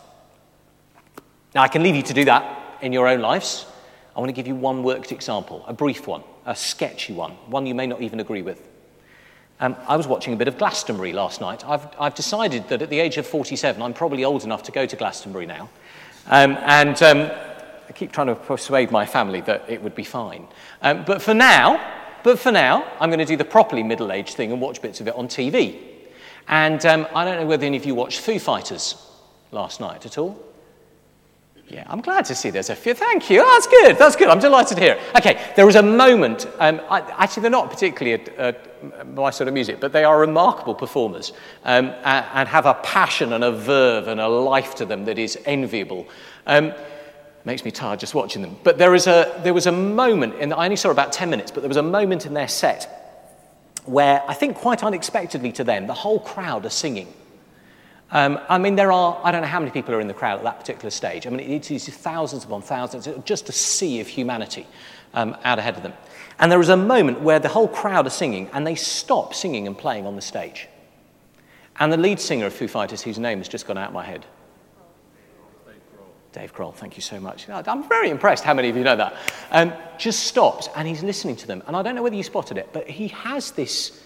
Now, 1.54 1.62
I 1.62 1.68
can 1.68 1.82
leave 1.82 1.94
you 1.94 2.02
to 2.02 2.14
do 2.14 2.24
that 2.24 2.78
in 2.80 2.92
your 2.92 3.08
own 3.08 3.20
lives. 3.20 3.66
I 4.16 4.20
want 4.20 4.28
to 4.30 4.32
give 4.32 4.46
you 4.46 4.54
one 4.54 4.82
worked 4.82 5.12
example, 5.12 5.64
a 5.66 5.72
brief 5.72 6.06
one, 6.06 6.22
a 6.44 6.56
sketchy 6.56 7.12
one, 7.12 7.32
one 7.46 7.66
you 7.66 7.74
may 7.74 7.86
not 7.86 8.02
even 8.02 8.20
agree 8.20 8.42
with. 8.42 8.66
Um, 9.60 9.76
I 9.88 9.96
was 9.96 10.06
watching 10.06 10.32
a 10.32 10.36
bit 10.36 10.46
of 10.46 10.56
Glastonbury 10.58 11.12
last 11.12 11.40
night. 11.40 11.64
I've, 11.66 11.86
I've, 11.98 12.14
decided 12.14 12.68
that 12.68 12.80
at 12.80 12.90
the 12.90 13.00
age 13.00 13.16
of 13.16 13.26
47, 13.26 13.82
I'm 13.82 13.92
probably 13.92 14.24
old 14.24 14.44
enough 14.44 14.62
to 14.64 14.72
go 14.72 14.86
to 14.86 14.96
Glastonbury 14.96 15.46
now. 15.46 15.68
Um, 16.26 16.56
and 16.60 17.02
um, 17.02 17.30
keep 17.98 18.12
trying 18.12 18.28
to 18.28 18.34
persuade 18.34 18.90
my 18.90 19.04
family 19.04 19.40
that 19.42 19.68
it 19.68 19.82
would 19.82 19.94
be 19.94 20.04
fine. 20.04 20.46
Um, 20.82 21.04
but 21.04 21.20
for 21.20 21.34
now, 21.34 21.80
but 22.22 22.38
for 22.38 22.52
now, 22.52 22.86
I'm 23.00 23.10
going 23.10 23.18
to 23.18 23.24
do 23.24 23.36
the 23.36 23.44
properly 23.44 23.82
middle-aged 23.82 24.34
thing 24.34 24.52
and 24.52 24.60
watch 24.60 24.80
bits 24.80 25.00
of 25.00 25.08
it 25.08 25.14
on 25.14 25.28
TV. 25.28 25.78
And 26.46 26.84
um, 26.86 27.06
I 27.14 27.24
don't 27.24 27.40
know 27.40 27.46
whether 27.46 27.66
any 27.66 27.76
of 27.76 27.84
you 27.84 27.94
watched 27.94 28.20
Foo 28.20 28.38
Fighters 28.38 29.04
last 29.50 29.80
night 29.80 30.06
at 30.06 30.16
all. 30.18 30.42
Yeah, 31.68 31.84
I'm 31.86 32.00
glad 32.00 32.24
to 32.26 32.34
see 32.34 32.48
there's 32.48 32.70
a 32.70 32.74
few. 32.74 32.94
Thank 32.94 33.28
you. 33.28 33.42
Oh, 33.42 33.52
that's 33.52 33.66
good. 33.66 33.98
That's 33.98 34.16
good. 34.16 34.28
I'm 34.28 34.38
delighted 34.38 34.78
to 34.78 34.82
hear 34.82 34.94
it. 34.94 35.00
Okay, 35.16 35.52
there 35.54 35.66
was 35.66 35.76
a 35.76 35.82
moment. 35.82 36.46
Um, 36.58 36.80
I, 36.88 37.00
actually, 37.22 37.42
they're 37.42 37.50
not 37.50 37.70
particularly 37.70 38.24
a, 38.38 38.54
a, 39.00 39.04
my 39.04 39.28
sort 39.28 39.48
of 39.48 39.54
music, 39.54 39.78
but 39.78 39.92
they 39.92 40.02
are 40.02 40.18
remarkable 40.18 40.74
performers 40.74 41.32
um, 41.64 41.92
and, 42.04 42.26
and, 42.32 42.48
have 42.48 42.64
a 42.64 42.72
passion 42.74 43.34
and 43.34 43.44
a 43.44 43.52
verve 43.52 44.08
and 44.08 44.18
a 44.18 44.28
life 44.28 44.76
to 44.76 44.86
them 44.86 45.04
that 45.04 45.18
is 45.18 45.38
enviable. 45.44 46.08
Um, 46.46 46.72
makes 47.44 47.64
me 47.64 47.70
tired 47.70 48.00
just 48.00 48.14
watching 48.14 48.42
them. 48.42 48.56
But 48.62 48.78
there, 48.78 48.94
is 48.94 49.06
a, 49.06 49.40
there 49.42 49.54
was 49.54 49.66
a 49.66 49.72
moment, 49.72 50.34
in, 50.34 50.52
I 50.52 50.64
only 50.64 50.76
saw 50.76 50.90
about 50.90 51.12
10 51.12 51.30
minutes, 51.30 51.50
but 51.50 51.60
there 51.60 51.68
was 51.68 51.76
a 51.76 51.82
moment 51.82 52.26
in 52.26 52.34
their 52.34 52.48
set 52.48 52.94
where 53.84 54.22
I 54.28 54.34
think 54.34 54.56
quite 54.56 54.84
unexpectedly 54.84 55.52
to 55.52 55.64
them, 55.64 55.86
the 55.86 55.94
whole 55.94 56.20
crowd 56.20 56.66
are 56.66 56.70
singing. 56.70 57.12
Um, 58.10 58.38
I 58.48 58.58
mean, 58.58 58.76
there 58.76 58.92
are, 58.92 59.20
I 59.22 59.30
don't 59.30 59.42
know 59.42 59.48
how 59.48 59.60
many 59.60 59.70
people 59.70 59.94
are 59.94 60.00
in 60.00 60.08
the 60.08 60.14
crowd 60.14 60.38
at 60.38 60.44
that 60.44 60.60
particular 60.60 60.90
stage. 60.90 61.26
I 61.26 61.30
mean, 61.30 61.40
it 61.40 61.70
is 61.70 61.88
thousands 61.88 62.44
upon 62.44 62.62
thousands, 62.62 63.08
just 63.24 63.48
a 63.48 63.52
sea 63.52 64.00
of 64.00 64.08
humanity 64.08 64.66
um, 65.14 65.36
out 65.44 65.58
ahead 65.58 65.76
of 65.76 65.82
them. 65.82 65.92
And 66.38 66.52
there 66.52 66.60
is 66.60 66.68
a 66.68 66.76
moment 66.76 67.20
where 67.20 67.38
the 67.38 67.48
whole 67.48 67.68
crowd 67.68 68.06
are 68.06 68.10
singing 68.10 68.48
and 68.52 68.66
they 68.66 68.74
stop 68.74 69.34
singing 69.34 69.66
and 69.66 69.76
playing 69.76 70.06
on 70.06 70.16
the 70.16 70.22
stage. 70.22 70.68
And 71.80 71.92
the 71.92 71.96
lead 71.96 72.20
singer 72.20 72.46
of 72.46 72.52
Foo 72.52 72.68
Fighters, 72.68 73.02
whose 73.02 73.18
name 73.18 73.38
has 73.38 73.48
just 73.48 73.66
gone 73.66 73.78
out 73.78 73.88
of 73.88 73.94
my 73.94 74.04
head, 74.04 74.24
Dave 76.32 76.52
Grohl, 76.54 76.74
thank 76.74 76.96
you 76.96 77.02
so 77.02 77.18
much. 77.18 77.48
I'm 77.48 77.88
very 77.88 78.10
impressed 78.10 78.44
how 78.44 78.54
many 78.54 78.68
of 78.68 78.76
you 78.76 78.84
know 78.84 78.96
that. 78.96 79.16
Um, 79.50 79.72
just 79.96 80.24
stops 80.24 80.68
and 80.76 80.86
he's 80.86 81.02
listening 81.02 81.36
to 81.36 81.46
them. 81.46 81.62
And 81.66 81.74
I 81.74 81.82
don't 81.82 81.94
know 81.94 82.02
whether 82.02 82.16
you 82.16 82.22
spotted 82.22 82.58
it, 82.58 82.68
but 82.72 82.88
he 82.88 83.08
has 83.08 83.52
this, 83.52 84.02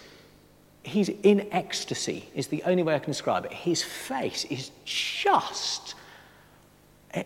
he's 0.83 1.09
in 1.09 1.47
ecstasy, 1.51 2.29
is 2.33 2.47
the 2.47 2.63
only 2.63 2.83
way 2.83 2.95
I 2.95 2.99
can 2.99 3.11
describe 3.11 3.45
it. 3.45 3.51
His 3.51 3.83
face 3.83 4.45
is 4.45 4.71
just, 4.85 5.95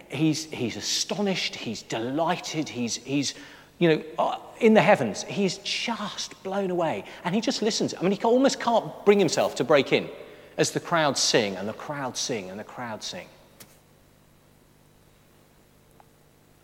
he's, 0.10 0.46
he's 0.46 0.78
astonished, 0.78 1.56
he's 1.56 1.84
delighted, 1.84 2.68
he's, 2.68 2.96
he's 2.98 3.36
you 3.78 3.90
know, 3.90 4.04
uh, 4.18 4.38
in 4.60 4.74
the 4.74 4.82
heavens. 4.82 5.24
He's 5.24 5.60
just 5.60 6.42
blown 6.44 6.72
away. 6.72 7.04
And 7.24 7.36
he 7.36 7.42
just 7.42 7.62
listens. 7.62 7.94
I 7.94 8.02
mean, 8.02 8.12
he 8.12 8.24
almost 8.24 8.60
can't 8.60 8.92
bring 9.06 9.20
himself 9.20 9.56
to 9.56 9.64
break 9.64 9.94
in 9.94 10.10
as 10.58 10.72
the 10.72 10.80
crowd 10.80 11.18
sing 11.18 11.56
and 11.56 11.70
the 11.70 11.74
crowd 11.74 12.18
sing 12.18 12.50
and 12.50 12.60
the 12.60 12.64
crowd 12.64 13.04
sing. 13.04 13.28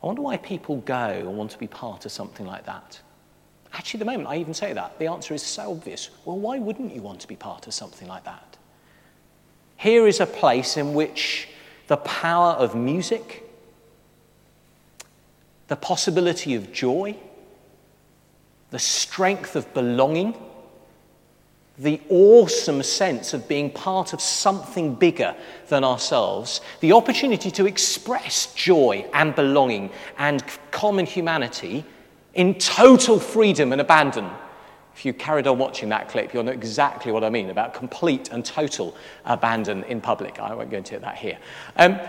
I 0.04 0.06
wonder 0.06 0.22
why 0.22 0.36
people 0.36 0.78
go 0.78 0.96
and 0.96 1.38
want 1.38 1.52
to 1.52 1.58
be 1.58 1.68
part 1.68 2.06
of 2.06 2.12
something 2.12 2.46
like 2.46 2.66
that. 2.66 3.00
Actually, 3.72 4.00
the 4.00 4.06
moment 4.06 4.28
I 4.28 4.36
even 4.36 4.54
say 4.54 4.74
that, 4.74 5.00
the 5.00 5.08
answer 5.08 5.34
is 5.34 5.42
so 5.42 5.72
obvious. 5.72 6.10
Well, 6.26 6.38
why 6.38 6.60
wouldn't 6.60 6.94
you 6.94 7.02
want 7.02 7.22
to 7.22 7.28
be 7.28 7.38
part 7.38 7.68
of 7.68 7.74
something 7.74 8.08
like 8.08 8.26
that? 8.26 8.58
Here 9.78 10.06
is 10.06 10.20
a 10.20 10.26
place 10.26 10.76
in 10.78 10.94
which 10.94 11.48
the 11.88 11.98
power 11.98 12.52
of 12.52 12.76
music, 12.76 13.50
the 15.70 15.76
possibility 15.78 16.54
of 16.54 16.74
joy, 16.74 17.16
the 18.72 18.80
strength 18.80 19.56
of 19.56 19.74
belonging, 19.74 20.36
the 21.78 22.00
awesome 22.10 22.84
sense 22.84 23.34
of 23.34 23.48
being 23.48 23.70
part 23.72 24.14
of 24.14 24.22
something 24.22 24.94
bigger 24.94 25.36
than 25.70 25.84
ourselves, 25.84 26.62
the 26.82 26.92
opportunity 26.92 27.50
to 27.50 27.66
express 27.66 28.54
joy 28.54 29.06
and 29.14 29.34
belonging 29.36 29.90
and 30.20 30.44
common 30.70 31.06
humanity 31.06 31.84
in 32.36 32.54
total 32.56 33.20
freedom 33.20 33.72
and 33.72 33.82
abandon. 33.82 34.30
If 34.96 35.04
you 35.04 35.14
carried 35.14 35.48
on 35.48 35.58
watching 35.58 35.90
that 35.90 36.10
clip, 36.10 36.34
you'll 36.34 36.44
know 36.44 36.52
exactly 36.52 37.12
what 37.12 37.24
I 37.24 37.30
mean 37.32 37.50
about 37.50 37.74
complete 37.74 38.30
and 38.30 38.46
total 38.46 38.96
abandon 39.26 39.84
in 39.86 40.00
public. 40.00 40.40
I 40.40 40.54
won't 40.54 40.70
go 40.70 40.78
into 40.78 41.00
that 41.00 41.18
here. 41.18 41.40
Um, 41.78 42.00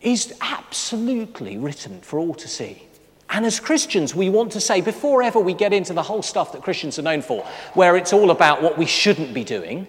is 0.00 0.32
absolutely 0.40 1.58
written 1.58 2.00
for 2.00 2.18
all 2.18 2.32
to 2.34 2.48
see. 2.48 2.87
And 3.30 3.44
as 3.44 3.60
Christians, 3.60 4.14
we 4.14 4.30
want 4.30 4.52
to 4.52 4.60
say, 4.60 4.80
before 4.80 5.22
ever 5.22 5.38
we 5.38 5.52
get 5.52 5.72
into 5.72 5.92
the 5.92 6.02
whole 6.02 6.22
stuff 6.22 6.52
that 6.52 6.62
Christians 6.62 6.98
are 6.98 7.02
known 7.02 7.20
for, 7.20 7.44
where 7.74 7.96
it's 7.96 8.12
all 8.12 8.30
about 8.30 8.62
what 8.62 8.78
we 8.78 8.86
shouldn't 8.86 9.34
be 9.34 9.44
doing, 9.44 9.86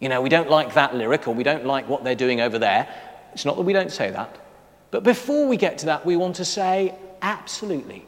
you 0.00 0.08
know, 0.08 0.20
we 0.20 0.28
don't 0.28 0.50
like 0.50 0.74
that 0.74 0.94
lyric 0.94 1.28
or 1.28 1.34
we 1.34 1.42
don't 1.42 1.66
like 1.66 1.88
what 1.88 2.04
they're 2.04 2.14
doing 2.14 2.40
over 2.40 2.58
there. 2.58 2.88
It's 3.32 3.44
not 3.44 3.56
that 3.56 3.62
we 3.62 3.72
don't 3.72 3.92
say 3.92 4.10
that. 4.10 4.36
But 4.90 5.02
before 5.02 5.46
we 5.46 5.56
get 5.56 5.78
to 5.78 5.86
that, 5.86 6.06
we 6.06 6.16
want 6.16 6.36
to 6.36 6.44
say, 6.44 6.94
absolutely. 7.22 8.04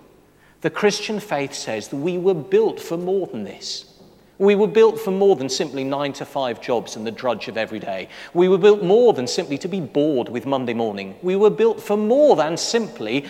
The 0.60 0.70
Christian 0.70 1.20
faith 1.20 1.54
says 1.54 1.88
that 1.88 1.96
we 1.96 2.18
were 2.18 2.34
built 2.34 2.80
for 2.80 2.96
more 2.96 3.26
than 3.26 3.44
this. 3.44 3.94
We 4.38 4.54
were 4.54 4.68
built 4.68 5.00
for 5.00 5.10
more 5.10 5.34
than 5.34 5.48
simply 5.48 5.82
nine 5.82 6.12
to 6.14 6.24
five 6.24 6.60
jobs 6.60 6.94
and 6.94 7.06
the 7.06 7.10
drudge 7.10 7.48
of 7.48 7.56
every 7.56 7.80
day. 7.80 8.08
We 8.34 8.48
were 8.48 8.58
built 8.58 8.82
more 8.82 9.12
than 9.12 9.26
simply 9.26 9.58
to 9.58 9.68
be 9.68 9.80
bored 9.80 10.28
with 10.28 10.46
Monday 10.46 10.74
morning. 10.74 11.16
We 11.22 11.34
were 11.34 11.50
built 11.50 11.80
for 11.80 11.96
more 11.96 12.36
than 12.36 12.56
simply 12.56 13.26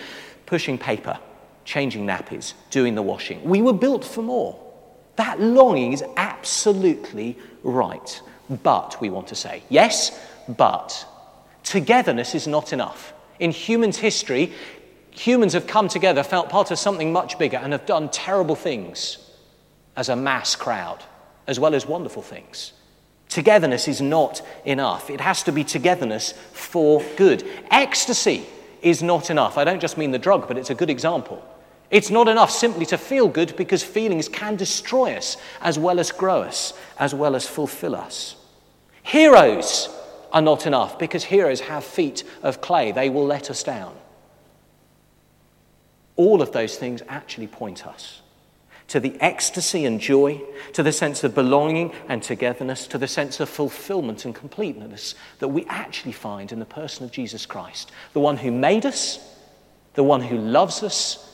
pushing 0.49 0.79
paper, 0.79 1.17
changing 1.63 2.07
nappies, 2.07 2.53
doing 2.71 2.95
the 2.95 3.03
washing. 3.03 3.43
We 3.43 3.61
were 3.61 3.73
built 3.73 4.03
for 4.03 4.23
more. 4.23 4.59
That 5.15 5.39
longing 5.39 5.93
is 5.93 6.03
absolutely 6.17 7.37
right. 7.61 8.21
But, 8.63 8.99
we 8.99 9.11
want 9.11 9.27
to 9.27 9.35
say, 9.35 9.61
yes, 9.69 10.19
but 10.47 11.05
togetherness 11.63 12.33
is 12.33 12.47
not 12.47 12.73
enough. 12.73 13.13
In 13.39 13.51
humans' 13.51 13.97
history, 13.97 14.51
humans 15.11 15.53
have 15.53 15.67
come 15.67 15.87
together, 15.87 16.23
felt 16.23 16.49
part 16.49 16.71
of 16.71 16.79
something 16.79 17.13
much 17.13 17.37
bigger, 17.37 17.57
and 17.57 17.71
have 17.71 17.85
done 17.85 18.09
terrible 18.09 18.55
things 18.55 19.19
as 19.95 20.09
a 20.09 20.15
mass 20.15 20.55
crowd, 20.55 21.03
as 21.45 21.59
well 21.59 21.75
as 21.75 21.85
wonderful 21.85 22.23
things. 22.23 22.73
Togetherness 23.27 23.87
is 23.87 24.01
not 24.01 24.41
enough. 24.65 25.11
It 25.11 25.21
has 25.21 25.43
to 25.43 25.51
be 25.51 25.63
togetherness 25.63 26.31
for 26.53 27.03
good. 27.17 27.47
Ecstasy 27.69 28.47
is 28.81 29.03
not 29.03 29.29
enough. 29.29 29.57
I 29.57 29.63
don't 29.63 29.79
just 29.79 29.97
mean 29.97 30.11
the 30.11 30.19
drug, 30.19 30.47
but 30.47 30.57
it's 30.57 30.69
a 30.69 30.75
good 30.75 30.89
example. 30.89 31.43
It's 31.89 32.09
not 32.09 32.27
enough 32.27 32.51
simply 32.51 32.85
to 32.87 32.97
feel 32.97 33.27
good 33.27 33.55
because 33.55 33.83
feelings 33.83 34.29
can 34.29 34.55
destroy 34.55 35.15
us 35.15 35.37
as 35.61 35.79
well 35.79 35.99
as 35.99 36.11
grow 36.11 36.41
us, 36.41 36.73
as 36.99 37.13
well 37.13 37.35
as 37.35 37.47
fulfill 37.47 37.95
us. 37.95 38.35
Heroes 39.01 39.89
are 40.31 40.41
not 40.41 40.67
enough 40.67 40.99
because 40.99 41.23
heroes 41.23 41.61
have 41.61 41.83
feet 41.83 42.23
of 42.43 42.61
clay, 42.61 42.91
they 42.91 43.09
will 43.09 43.25
let 43.25 43.49
us 43.49 43.63
down. 43.63 43.95
All 46.15 46.41
of 46.41 46.51
those 46.51 46.77
things 46.77 47.01
actually 47.07 47.47
point 47.47 47.87
us 47.87 48.21
to 48.89 48.99
the 48.99 49.15
ecstasy 49.21 49.85
and 49.85 49.99
joy, 49.99 50.41
to 50.73 50.83
the 50.83 50.91
sense 50.91 51.23
of 51.23 51.33
belonging 51.33 51.93
and 52.07 52.21
togetherness, 52.21 52.87
to 52.87 52.97
the 52.97 53.07
sense 53.07 53.39
of 53.39 53.47
fulfillment 53.47 54.25
and 54.25 54.35
completeness 54.35 55.15
that 55.39 55.47
we 55.47 55.65
actually 55.67 56.11
find 56.11 56.51
in 56.51 56.59
the 56.59 56.65
person 56.65 57.05
of 57.05 57.11
Jesus 57.11 57.45
Christ, 57.45 57.91
the 58.13 58.19
one 58.19 58.37
who 58.37 58.51
made 58.51 58.85
us, 58.85 59.19
the 59.93 60.03
one 60.03 60.21
who 60.21 60.37
loves 60.37 60.83
us, 60.83 61.25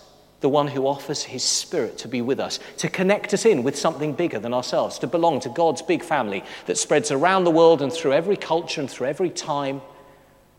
the 0.41 0.49
one 0.49 0.67
who 0.67 0.85
offers 0.85 1.23
his 1.23 1.43
spirit 1.43 1.97
to 1.97 2.07
be 2.07 2.21
with 2.21 2.39
us, 2.39 2.59
to 2.77 2.89
connect 2.89 3.33
us 3.33 3.45
in 3.45 3.63
with 3.63 3.77
something 3.77 4.13
bigger 4.13 4.37
than 4.37 4.53
ourselves, 4.53 4.99
to 4.99 5.07
belong 5.07 5.39
to 5.39 5.49
God's 5.49 5.81
big 5.81 6.03
family 6.03 6.43
that 6.65 6.77
spreads 6.77 7.09
around 7.09 7.45
the 7.45 7.51
world 7.51 7.81
and 7.81 7.91
through 7.91 8.13
every 8.13 8.37
culture 8.37 8.81
and 8.81 8.89
through 8.89 9.07
every 9.07 9.29
time 9.29 9.81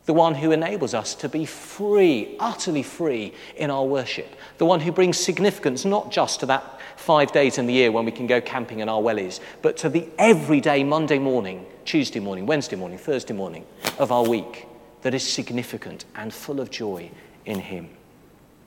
the 0.07 0.15
one 0.15 0.35
who 0.37 0.53
enables 0.53 0.95
us 0.95 1.15
to 1.17 1.29
be 1.29 1.45
free, 1.45 2.37
utterly 2.39 2.83
free 2.83 3.35
in 3.57 3.71
our 3.71 3.85
worship, 3.85 4.35
the 4.59 4.65
one 4.65 4.81
who 4.81 4.93
brings 4.93 5.19
significance 5.19 5.85
not 5.85 6.11
just 6.11 6.41
to 6.41 6.47
that 6.47 6.76
five 6.97 7.33
days 7.33 7.59
in 7.59 7.67
the 7.67 7.73
year 7.73 7.93
when 7.93 8.05
we 8.05 8.13
can 8.13 8.27
go 8.27 8.41
camping 8.41 8.81
in 8.81 8.89
our 8.89 9.01
wellies, 9.01 9.41
but 9.63 9.77
to 9.79 9.89
the 9.89 10.09
everyday 10.19 10.83
Monday 10.83 11.19
morning, 11.19 11.67
Tuesday 11.85 12.21
morning, 12.21 12.47
Wednesday 12.47 12.77
morning, 12.77 12.99
Thursday 12.99 13.35
morning 13.35 13.65
of 13.99 14.11
our 14.11 14.27
week 14.27 14.67
that 15.03 15.15
is 15.15 15.23
significant 15.23 16.05
and 16.17 16.33
full 16.33 16.61
of 16.61 16.71
joy 16.71 17.11
in 17.45 17.61
Him. 17.61 17.89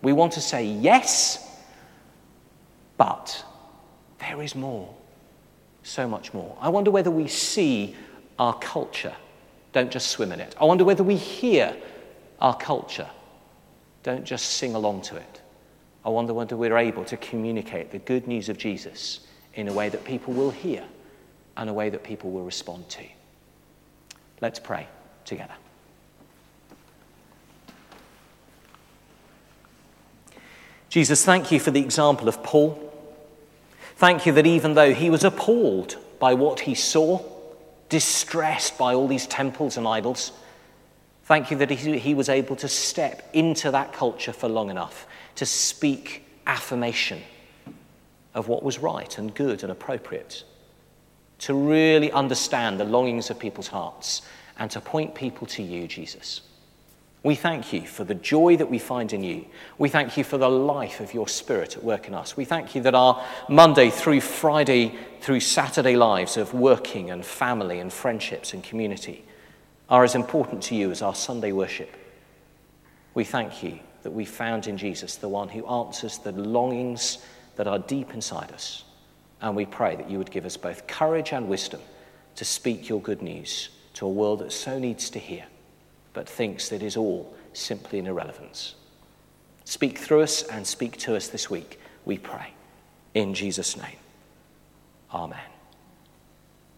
We 0.01 0.13
want 0.13 0.33
to 0.33 0.41
say 0.41 0.65
yes, 0.65 1.45
but 2.97 3.43
there 4.19 4.41
is 4.41 4.55
more, 4.55 4.93
so 5.83 6.07
much 6.07 6.33
more. 6.33 6.57
I 6.61 6.69
wonder 6.69 6.91
whether 6.91 7.11
we 7.11 7.27
see 7.27 7.95
our 8.37 8.57
culture 8.59 9.15
don't 9.73 9.91
just 9.91 10.09
swim 10.09 10.31
in 10.31 10.39
it. 10.39 10.55
I 10.59 10.65
wonder 10.65 10.83
whether 10.85 11.03
we 11.03 11.15
hear 11.15 11.75
our 12.39 12.55
culture 12.55 13.09
don't 14.03 14.23
just 14.23 14.51
sing 14.51 14.75
along 14.75 15.01
to 15.03 15.17
it. 15.17 15.38
I 16.05 16.09
wonder 16.09 16.33
whether 16.33 16.55
we're 16.55 16.77
able 16.77 17.03
to 17.05 17.17
communicate 17.17 17.91
the 17.91 17.99
good 17.99 18.27
news 18.27 18.49
of 18.49 18.57
Jesus 18.57 19.21
in 19.53 19.67
a 19.67 19.73
way 19.73 19.89
that 19.89 20.05
people 20.05 20.33
will 20.33 20.51
hear 20.51 20.83
and 21.57 21.69
a 21.69 21.73
way 21.73 21.89
that 21.89 22.03
people 22.03 22.31
will 22.31 22.43
respond 22.43 22.87
to. 22.89 23.03
Let's 24.41 24.59
pray 24.59 24.87
together. 25.25 25.53
Jesus, 30.87 31.23
thank 31.23 31.51
you 31.51 31.59
for 31.59 31.71
the 31.71 31.81
example 31.81 32.27
of 32.27 32.41
Paul. 32.41 32.85
Thank 33.97 34.25
you 34.25 34.31
that 34.31 34.47
even 34.47 34.73
though 34.73 34.93
he 34.93 35.09
was 35.09 35.23
appalled 35.23 35.97
by 36.19 36.33
what 36.33 36.61
he 36.61 36.73
saw, 36.73 37.21
distressed 37.89 38.77
by 38.77 38.93
all 38.93 39.07
these 39.07 39.27
temples 39.27 39.75
and 39.75 39.85
idols, 39.85 40.31
thank 41.25 41.51
you 41.51 41.57
that 41.57 41.69
he, 41.69 41.99
he 41.99 42.13
was 42.13 42.29
able 42.29 42.55
to 42.55 42.67
step 42.69 43.29
into 43.33 43.69
that 43.71 43.91
culture 43.91 44.31
for 44.31 44.47
long 44.47 44.69
enough 44.69 45.05
to 45.39 45.45
speak 45.45 46.25
affirmation 46.47 47.21
of 48.33 48.49
what 48.49 48.61
was 48.61 48.79
right 48.79 49.17
and 49.17 49.33
good 49.33 49.63
and 49.63 49.71
appropriate, 49.71 50.43
to 51.37 51.53
really 51.53 52.11
understand 52.11 52.77
the 52.77 52.83
longings 52.83 53.29
of 53.29 53.39
people's 53.39 53.69
hearts 53.69 54.21
and 54.57 54.69
to 54.69 54.81
point 54.81 55.15
people 55.15 55.47
to 55.47 55.63
you, 55.63 55.87
Jesus. 55.87 56.41
We 57.23 57.35
thank 57.35 57.71
you 57.71 57.87
for 57.87 58.03
the 58.03 58.15
joy 58.15 58.57
that 58.57 58.69
we 58.69 58.79
find 58.79 59.13
in 59.13 59.23
you. 59.23 59.45
We 59.77 59.87
thank 59.87 60.17
you 60.17 60.25
for 60.25 60.37
the 60.37 60.49
life 60.49 60.99
of 60.99 61.13
your 61.13 61.29
Spirit 61.29 61.77
at 61.77 61.85
work 61.85 62.09
in 62.09 62.13
us. 62.13 62.35
We 62.35 62.43
thank 62.43 62.75
you 62.75 62.81
that 62.81 62.93
our 62.93 63.25
Monday 63.47 63.89
through 63.89 64.19
Friday 64.19 64.93
through 65.21 65.39
Saturday 65.39 65.95
lives 65.95 66.35
of 66.35 66.53
working 66.53 67.11
and 67.11 67.25
family 67.25 67.79
and 67.79 67.93
friendships 67.93 68.53
and 68.53 68.61
community 68.61 69.23
are 69.89 70.03
as 70.03 70.15
important 70.15 70.63
to 70.63 70.75
you 70.75 70.91
as 70.91 71.01
our 71.01 71.15
Sunday 71.15 71.53
worship. 71.53 71.95
We 73.13 73.23
thank 73.23 73.63
you 73.63 73.79
that 74.03 74.11
we 74.11 74.25
found 74.25 74.67
in 74.67 74.77
Jesus 74.77 75.15
the 75.15 75.29
one 75.29 75.49
who 75.49 75.65
answers 75.67 76.17
the 76.17 76.31
longings 76.31 77.19
that 77.55 77.67
are 77.67 77.79
deep 77.79 78.13
inside 78.13 78.51
us. 78.51 78.83
And 79.41 79.55
we 79.55 79.65
pray 79.65 79.95
that 79.95 80.09
you 80.09 80.17
would 80.17 80.31
give 80.31 80.45
us 80.45 80.57
both 80.57 80.87
courage 80.87 81.33
and 81.33 81.47
wisdom 81.47 81.81
to 82.35 82.45
speak 82.45 82.89
your 82.89 83.01
good 83.01 83.21
news 83.21 83.69
to 83.93 84.05
a 84.05 84.09
world 84.09 84.39
that 84.39 84.51
so 84.51 84.79
needs 84.79 85.09
to 85.11 85.19
hear 85.19 85.45
but 86.13 86.27
thinks 86.27 86.69
that 86.69 86.83
is 86.83 86.97
all 86.97 87.33
simply 87.53 87.99
an 87.99 88.07
irrelevance. 88.07 88.75
Speak 89.65 89.97
through 89.97 90.21
us 90.21 90.43
and 90.43 90.65
speak 90.65 90.97
to 90.97 91.15
us 91.15 91.27
this 91.27 91.49
week, 91.49 91.79
we 92.05 92.17
pray. 92.17 92.53
In 93.13 93.33
Jesus' 93.33 93.77
name. 93.77 93.97
Amen. 95.13 95.58